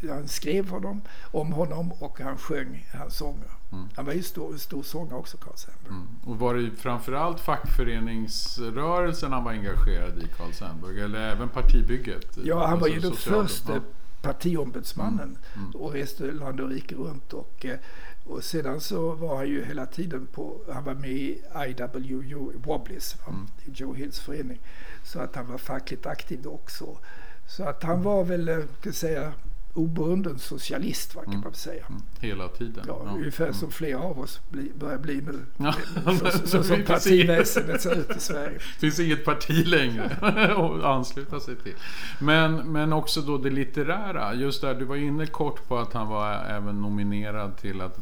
han, 0.08 0.28
skrev 0.28 0.68
honom, 0.68 1.00
om 1.22 1.52
honom 1.52 1.92
och 1.92 2.20
han 2.20 2.38
sjöng 2.38 2.86
hans 2.92 3.16
sånger. 3.16 3.50
Mm. 3.72 3.88
Han 3.94 4.04
var 4.04 4.12
ju 4.12 4.22
stor, 4.22 4.56
stor 4.56 4.82
sångare 4.82 5.18
också, 5.18 5.36
Carl 5.36 5.56
Sandburg. 5.56 5.92
Mm. 5.92 6.06
Och 6.24 6.38
var 6.38 6.54
det 6.54 6.70
framförallt 6.70 7.40
fackföreningsrörelsen 7.40 9.32
han 9.32 9.44
var 9.44 9.52
engagerad 9.52 10.18
i, 10.18 10.26
Carl 10.36 10.52
Sandburg? 10.52 10.98
Eller 10.98 11.32
även 11.32 11.48
partibygget? 11.48 12.38
Ja, 12.44 12.66
han 12.66 12.78
var 12.78 12.88
ju 12.88 13.00
den 13.00 13.12
första 13.12 13.80
partiombudsmannen 14.22 15.38
mm. 15.54 15.66
mm. 15.66 15.80
och 15.80 15.92
reste 15.92 16.32
land 16.32 16.60
och 16.60 16.68
rike 16.68 16.94
runt. 16.94 17.32
Och, 17.32 17.66
eh, 17.66 17.78
och 18.24 18.44
sedan 18.44 18.80
så 18.80 19.12
var 19.12 19.36
han 19.36 19.48
ju 19.48 19.64
hela 19.64 19.86
tiden 19.86 20.26
på, 20.26 20.60
han 20.72 20.84
var 20.84 20.94
med 20.94 21.10
i 21.10 21.42
IWU, 21.68 22.52
Wobblies, 22.54 23.16
mm. 23.28 23.46
Joe 23.64 23.94
Hills 23.94 24.20
förening. 24.20 24.60
Så 25.04 25.20
att 25.20 25.36
han 25.36 25.46
var 25.46 25.58
fackligt 25.58 26.06
aktiv 26.06 26.46
också. 26.46 26.98
Så 27.46 27.64
att 27.64 27.82
han 27.82 28.02
var 28.02 28.24
väl, 28.24 28.48
eh, 28.48 28.58
kan 28.82 28.92
säga, 28.92 29.32
obunden 29.78 30.38
socialist, 30.38 31.14
vad 31.14 31.24
kan 31.24 31.32
Mm. 31.32 31.44
man 31.44 31.54
säga. 31.54 31.84
Mm. 31.88 32.02
Hela 32.20 32.48
tiden. 32.48 32.84
Ja, 32.86 33.02
Ja. 33.04 33.12
ungefär 33.16 33.52
som 33.52 33.70
flera 33.70 33.98
av 33.98 34.20
oss 34.20 34.40
bli, 34.50 34.72
börjar 34.78 34.98
bli 34.98 35.14
nu. 35.20 35.38
Ja. 35.56 35.74
Så, 36.04 36.30
så, 36.30 36.46
så 36.48 36.62
som 36.64 36.82
partiväsendet 36.86 37.80
ser 37.82 37.94
ut 37.98 38.16
i 38.16 38.20
Sverige. 38.20 38.58
Det 38.58 38.60
finns 38.80 39.00
inget 39.00 39.24
parti 39.24 39.66
längre 39.66 40.04
att 40.56 40.84
ansluta 40.84 41.40
sig 41.40 41.56
till. 41.56 41.74
Men, 42.20 42.56
men 42.72 42.92
också 42.92 43.20
då 43.20 43.38
det 43.38 43.50
litterära. 43.50 44.34
Just 44.34 44.60
där, 44.60 44.74
du 44.74 44.84
var 44.84 44.96
inne 44.96 45.26
kort 45.26 45.68
på 45.68 45.78
att 45.78 45.92
han 45.92 46.08
var 46.08 46.32
även 46.32 46.80
nominerad 46.82 47.56
till 47.56 47.80
att 47.80 47.98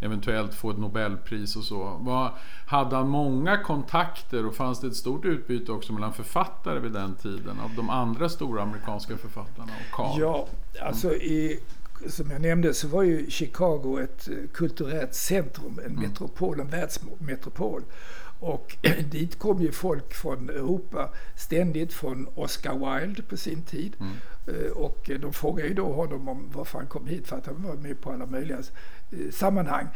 eventuellt 0.00 0.54
få 0.54 0.70
ett 0.70 0.78
Nobelpris 0.78 1.56
och 1.56 1.64
så. 1.64 1.98
Var, 2.00 2.34
hade 2.66 2.96
han 2.96 3.08
många 3.08 3.62
kontakter 3.62 4.46
och 4.46 4.54
fanns 4.54 4.80
det 4.80 4.86
ett 4.86 4.96
stort 4.96 5.24
utbyte 5.24 5.72
också 5.72 5.92
mellan 5.92 6.12
författare 6.12 6.78
vid 6.78 6.92
den 6.92 7.14
tiden 7.14 7.60
av 7.60 7.70
de 7.76 7.90
andra 7.90 8.28
stora 8.28 8.62
amerikanska 8.62 9.16
författarna 9.16 9.72
och 9.72 9.94
Karl? 9.96 10.20
Ja, 10.20 10.46
alltså 10.82 11.14
i, 11.14 11.60
som 12.08 12.30
jag 12.30 12.40
nämnde 12.40 12.74
så 12.74 12.88
var 12.88 13.02
ju 13.02 13.30
Chicago 13.30 13.98
ett 14.02 14.28
eh, 14.28 14.34
kulturellt 14.52 15.14
centrum, 15.14 15.80
en 15.86 15.92
metropol, 15.92 16.60
en 16.60 16.68
världsmetropol. 16.68 17.82
Och 18.40 18.76
dit 19.10 19.38
kom 19.38 19.62
ju 19.62 19.72
folk 19.72 20.14
från 20.14 20.50
Europa 20.50 21.10
ständigt, 21.36 21.92
från 21.92 22.28
Oscar 22.34 22.98
Wilde 23.00 23.22
på 23.22 23.36
sin 23.36 23.62
tid. 23.62 23.96
Eh, 24.00 24.06
Och 24.74 25.10
de 25.20 25.32
frågade 25.32 25.68
ju 25.68 25.74
då 25.74 25.92
honom 25.92 26.28
om 26.28 26.50
varför 26.54 26.78
han 26.78 26.86
kom 26.86 27.06
hit, 27.06 27.28
för 27.28 27.36
att 27.36 27.46
han 27.46 27.62
var 27.62 27.74
med 27.74 28.00
på 28.00 28.12
alla 28.12 28.26
möjliga 28.26 28.58
eh, 28.58 29.30
sammanhang. 29.32 29.86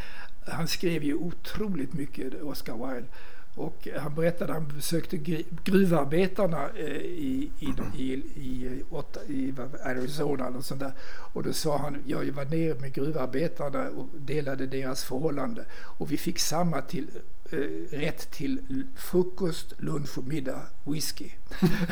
Han 0.47 0.69
skrev 0.69 1.03
ju 1.03 1.15
otroligt 1.15 1.93
mycket, 1.93 2.43
Oscar 2.43 2.75
Wilde. 2.75 3.09
Och 3.57 3.89
han 3.97 4.15
berättade 4.15 4.53
att 4.53 4.59
han 4.59 4.73
besökte 4.77 5.17
gruvarbetarna 5.65 6.69
eh, 6.77 6.85
i, 6.97 7.51
i, 7.61 7.75
i, 7.97 8.13
i, 8.37 8.83
i 9.29 9.55
Arizona 9.85 10.47
eller 10.47 10.61
sånt 10.61 10.81
där. 10.81 10.93
Och 11.33 11.43
då 11.43 11.53
sa 11.53 11.79
han, 11.79 12.03
jag 12.07 12.25
var 12.25 12.45
nere 12.45 12.75
med 12.81 12.93
gruvarbetarna 12.93 13.89
och 13.89 14.09
delade 14.19 14.67
deras 14.67 15.05
förhållande. 15.05 15.65
Och 15.99 16.13
vi 16.13 16.17
fick 16.17 16.39
samma 16.39 16.81
till, 16.81 17.07
eh, 17.44 17.44
Eh, 17.55 17.99
rätt 17.99 18.31
till 18.31 18.85
frukost, 18.97 19.73
lunch 19.79 20.19
och 20.19 20.25
middag, 20.25 20.63
whisky. 20.85 21.31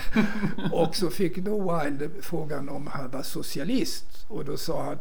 och 0.72 0.96
så 0.96 1.10
fick 1.10 1.36
då 1.36 1.82
Wilde 1.82 2.10
frågan 2.20 2.68
om 2.68 2.86
han 2.86 3.10
var 3.10 3.22
socialist. 3.22 4.24
Och 4.28 4.44
då 4.44 4.56
sa 4.56 4.84
han, 4.84 4.98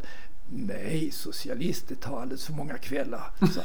Nej, 0.48 1.10
socialist, 1.10 1.88
det 1.88 2.00
tar 2.00 2.20
alldeles 2.20 2.46
för 2.46 2.52
många 2.52 2.78
kvällar. 2.78 3.30
Så, 3.40 3.60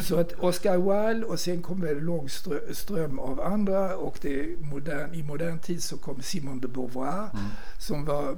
så 0.00 0.20
att 0.20 0.32
Oscar 0.32 0.78
Wilde 0.78 1.26
och 1.26 1.40
sen 1.40 1.62
kom 1.62 1.80
det 1.80 1.90
en 1.90 1.98
lång 1.98 2.28
strö, 2.28 2.74
ström 2.74 3.18
av 3.18 3.40
andra 3.40 3.96
och 3.96 4.18
det 4.20 4.60
modern, 4.60 5.14
i 5.14 5.22
modern 5.22 5.58
tid 5.58 5.82
så 5.82 5.98
kom 5.98 6.22
Simone 6.22 6.60
de 6.60 6.68
Beauvoir 6.68 7.28
som 7.78 8.04
var, 8.04 8.36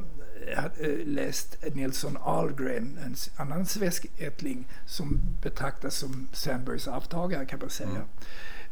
hade 0.57 1.05
läst 1.05 1.57
Nelson 1.75 2.17
Ahlgren, 2.21 2.99
en 3.05 3.15
annan 3.37 3.67
svensk 3.67 4.07
ättling 4.19 4.67
som 4.87 5.21
betraktas 5.43 5.95
som 5.95 6.29
Sandbergs 6.33 6.89
arvtagare 6.89 7.47
kan 7.47 7.59
man 7.59 7.71
säga. 7.71 7.89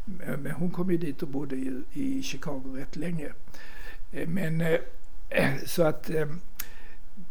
Men 0.04 0.40
men 0.42 0.52
hon 0.52 0.70
kom 0.70 0.90
ju 0.90 0.96
dit 0.98 1.22
och 1.22 1.28
bodde 1.28 1.56
i, 1.56 1.82
i 1.92 2.22
Chicago 2.22 2.76
rätt 2.76 2.96
länge. 2.96 3.32
Eh, 4.12 4.28
Men 4.28 4.60
eh, 4.60 4.78
så 5.66 5.82
att 5.82 6.10
eh, 6.10 6.26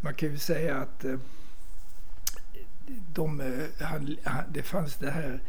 man 0.01 0.13
kan 0.13 0.29
ju 0.29 0.37
säga 0.37 0.75
att 0.75 1.05
eh, 1.05 1.15
de, 3.13 3.41
eh, 3.41 3.85
han, 3.85 4.17
han, 4.23 4.43
det 4.53 4.63
fanns 4.63 4.95
det 4.95 5.11
här 5.11 5.39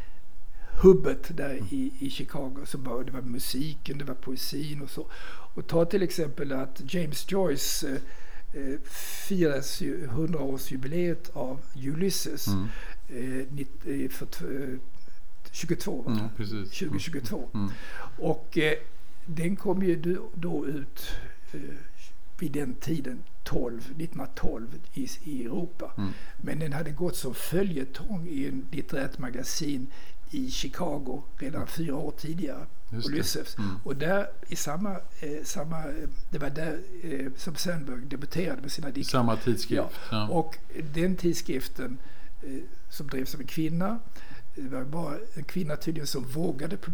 hubbet 0.83 1.37
där 1.37 1.55
i, 1.71 1.93
i 1.99 2.11
Chicago. 2.11 2.57
Så 2.65 2.79
bara, 2.79 3.03
det 3.03 3.13
var 3.13 3.21
musiken, 3.23 3.99
det 3.99 4.05
var 4.05 4.15
poesin 4.15 4.83
och 4.83 4.91
så. 4.91 5.07
Och 5.55 5.67
ta 5.67 5.85
till 5.85 6.03
exempel 6.03 6.53
att 6.53 6.95
James 6.95 7.27
Joyce 7.33 7.85
eh, 7.89 8.63
eh, 8.63 8.81
firas 9.29 9.81
ju 9.81 10.07
100-årsjubileet 10.07 11.31
av 11.33 11.61
Ulysses 11.77 12.47
Mm. 12.47 12.69
eh, 13.09 14.03
eh, 14.05 14.09
för, 14.11 14.27
eh, 14.63 14.79
22 15.53 16.03
va? 16.03 16.13
Mm, 16.13 16.29
precis. 16.37 16.79
2022. 16.79 17.49
Mm. 17.55 17.71
Och 18.19 18.59
eh, 18.59 18.79
den 19.27 19.57
kom 19.57 19.83
ju 19.83 19.97
då, 19.97 20.29
då 20.35 20.67
ut 20.67 21.07
eh, 21.53 21.61
vid 22.39 22.53
den 22.53 22.75
tiden, 22.75 23.23
12, 23.47 23.81
1912 23.81 24.67
i, 24.95 25.09
i 25.25 25.45
Europa. 25.45 25.93
Mm. 25.99 26.11
Men 26.37 26.59
den 26.59 26.73
hade 26.73 26.91
gått 26.91 27.17
som 27.17 27.35
följetong 27.35 28.29
i 28.29 28.49
en 28.49 28.67
litterärt 28.71 29.19
magasin 29.19 29.87
i 30.31 30.51
Chicago 30.51 31.23
redan 31.39 31.67
fyra 31.67 31.97
år 31.97 32.15
tidigare. 32.19 32.67
Just. 32.91 33.09
Ulysses. 33.09 33.59
Mm. 33.59 33.77
Och 33.85 33.97
där 33.97 34.27
i 34.49 34.57
samma, 34.57 34.91
eh, 35.21 35.45
samma 35.45 35.85
eh, 35.85 36.09
det 36.31 36.39
var 36.39 36.51
där 36.51 36.81
eh, 37.03 37.33
som 37.37 37.55
Sandberg 37.55 38.01
debuterade 38.01 38.63
med 38.63 38.73
sina 38.73 38.91
dikter. 38.91 39.11
samma 39.11 39.37
tidskrift. 39.37 40.01
Ja. 40.11 40.29
Och 40.29 40.59
den 40.93 41.17
tidskriften 41.17 41.99
eh, 42.43 42.63
som 42.91 43.07
drevs 43.07 43.35
av 43.35 43.41
en 43.41 43.47
kvinna, 43.47 43.99
det 44.55 44.69
var 44.69 44.85
bara 44.85 45.15
en 45.35 45.45
kvinna 45.45 45.77
tydligen 45.77 46.07
som 46.07 46.25
vågade 46.25 46.77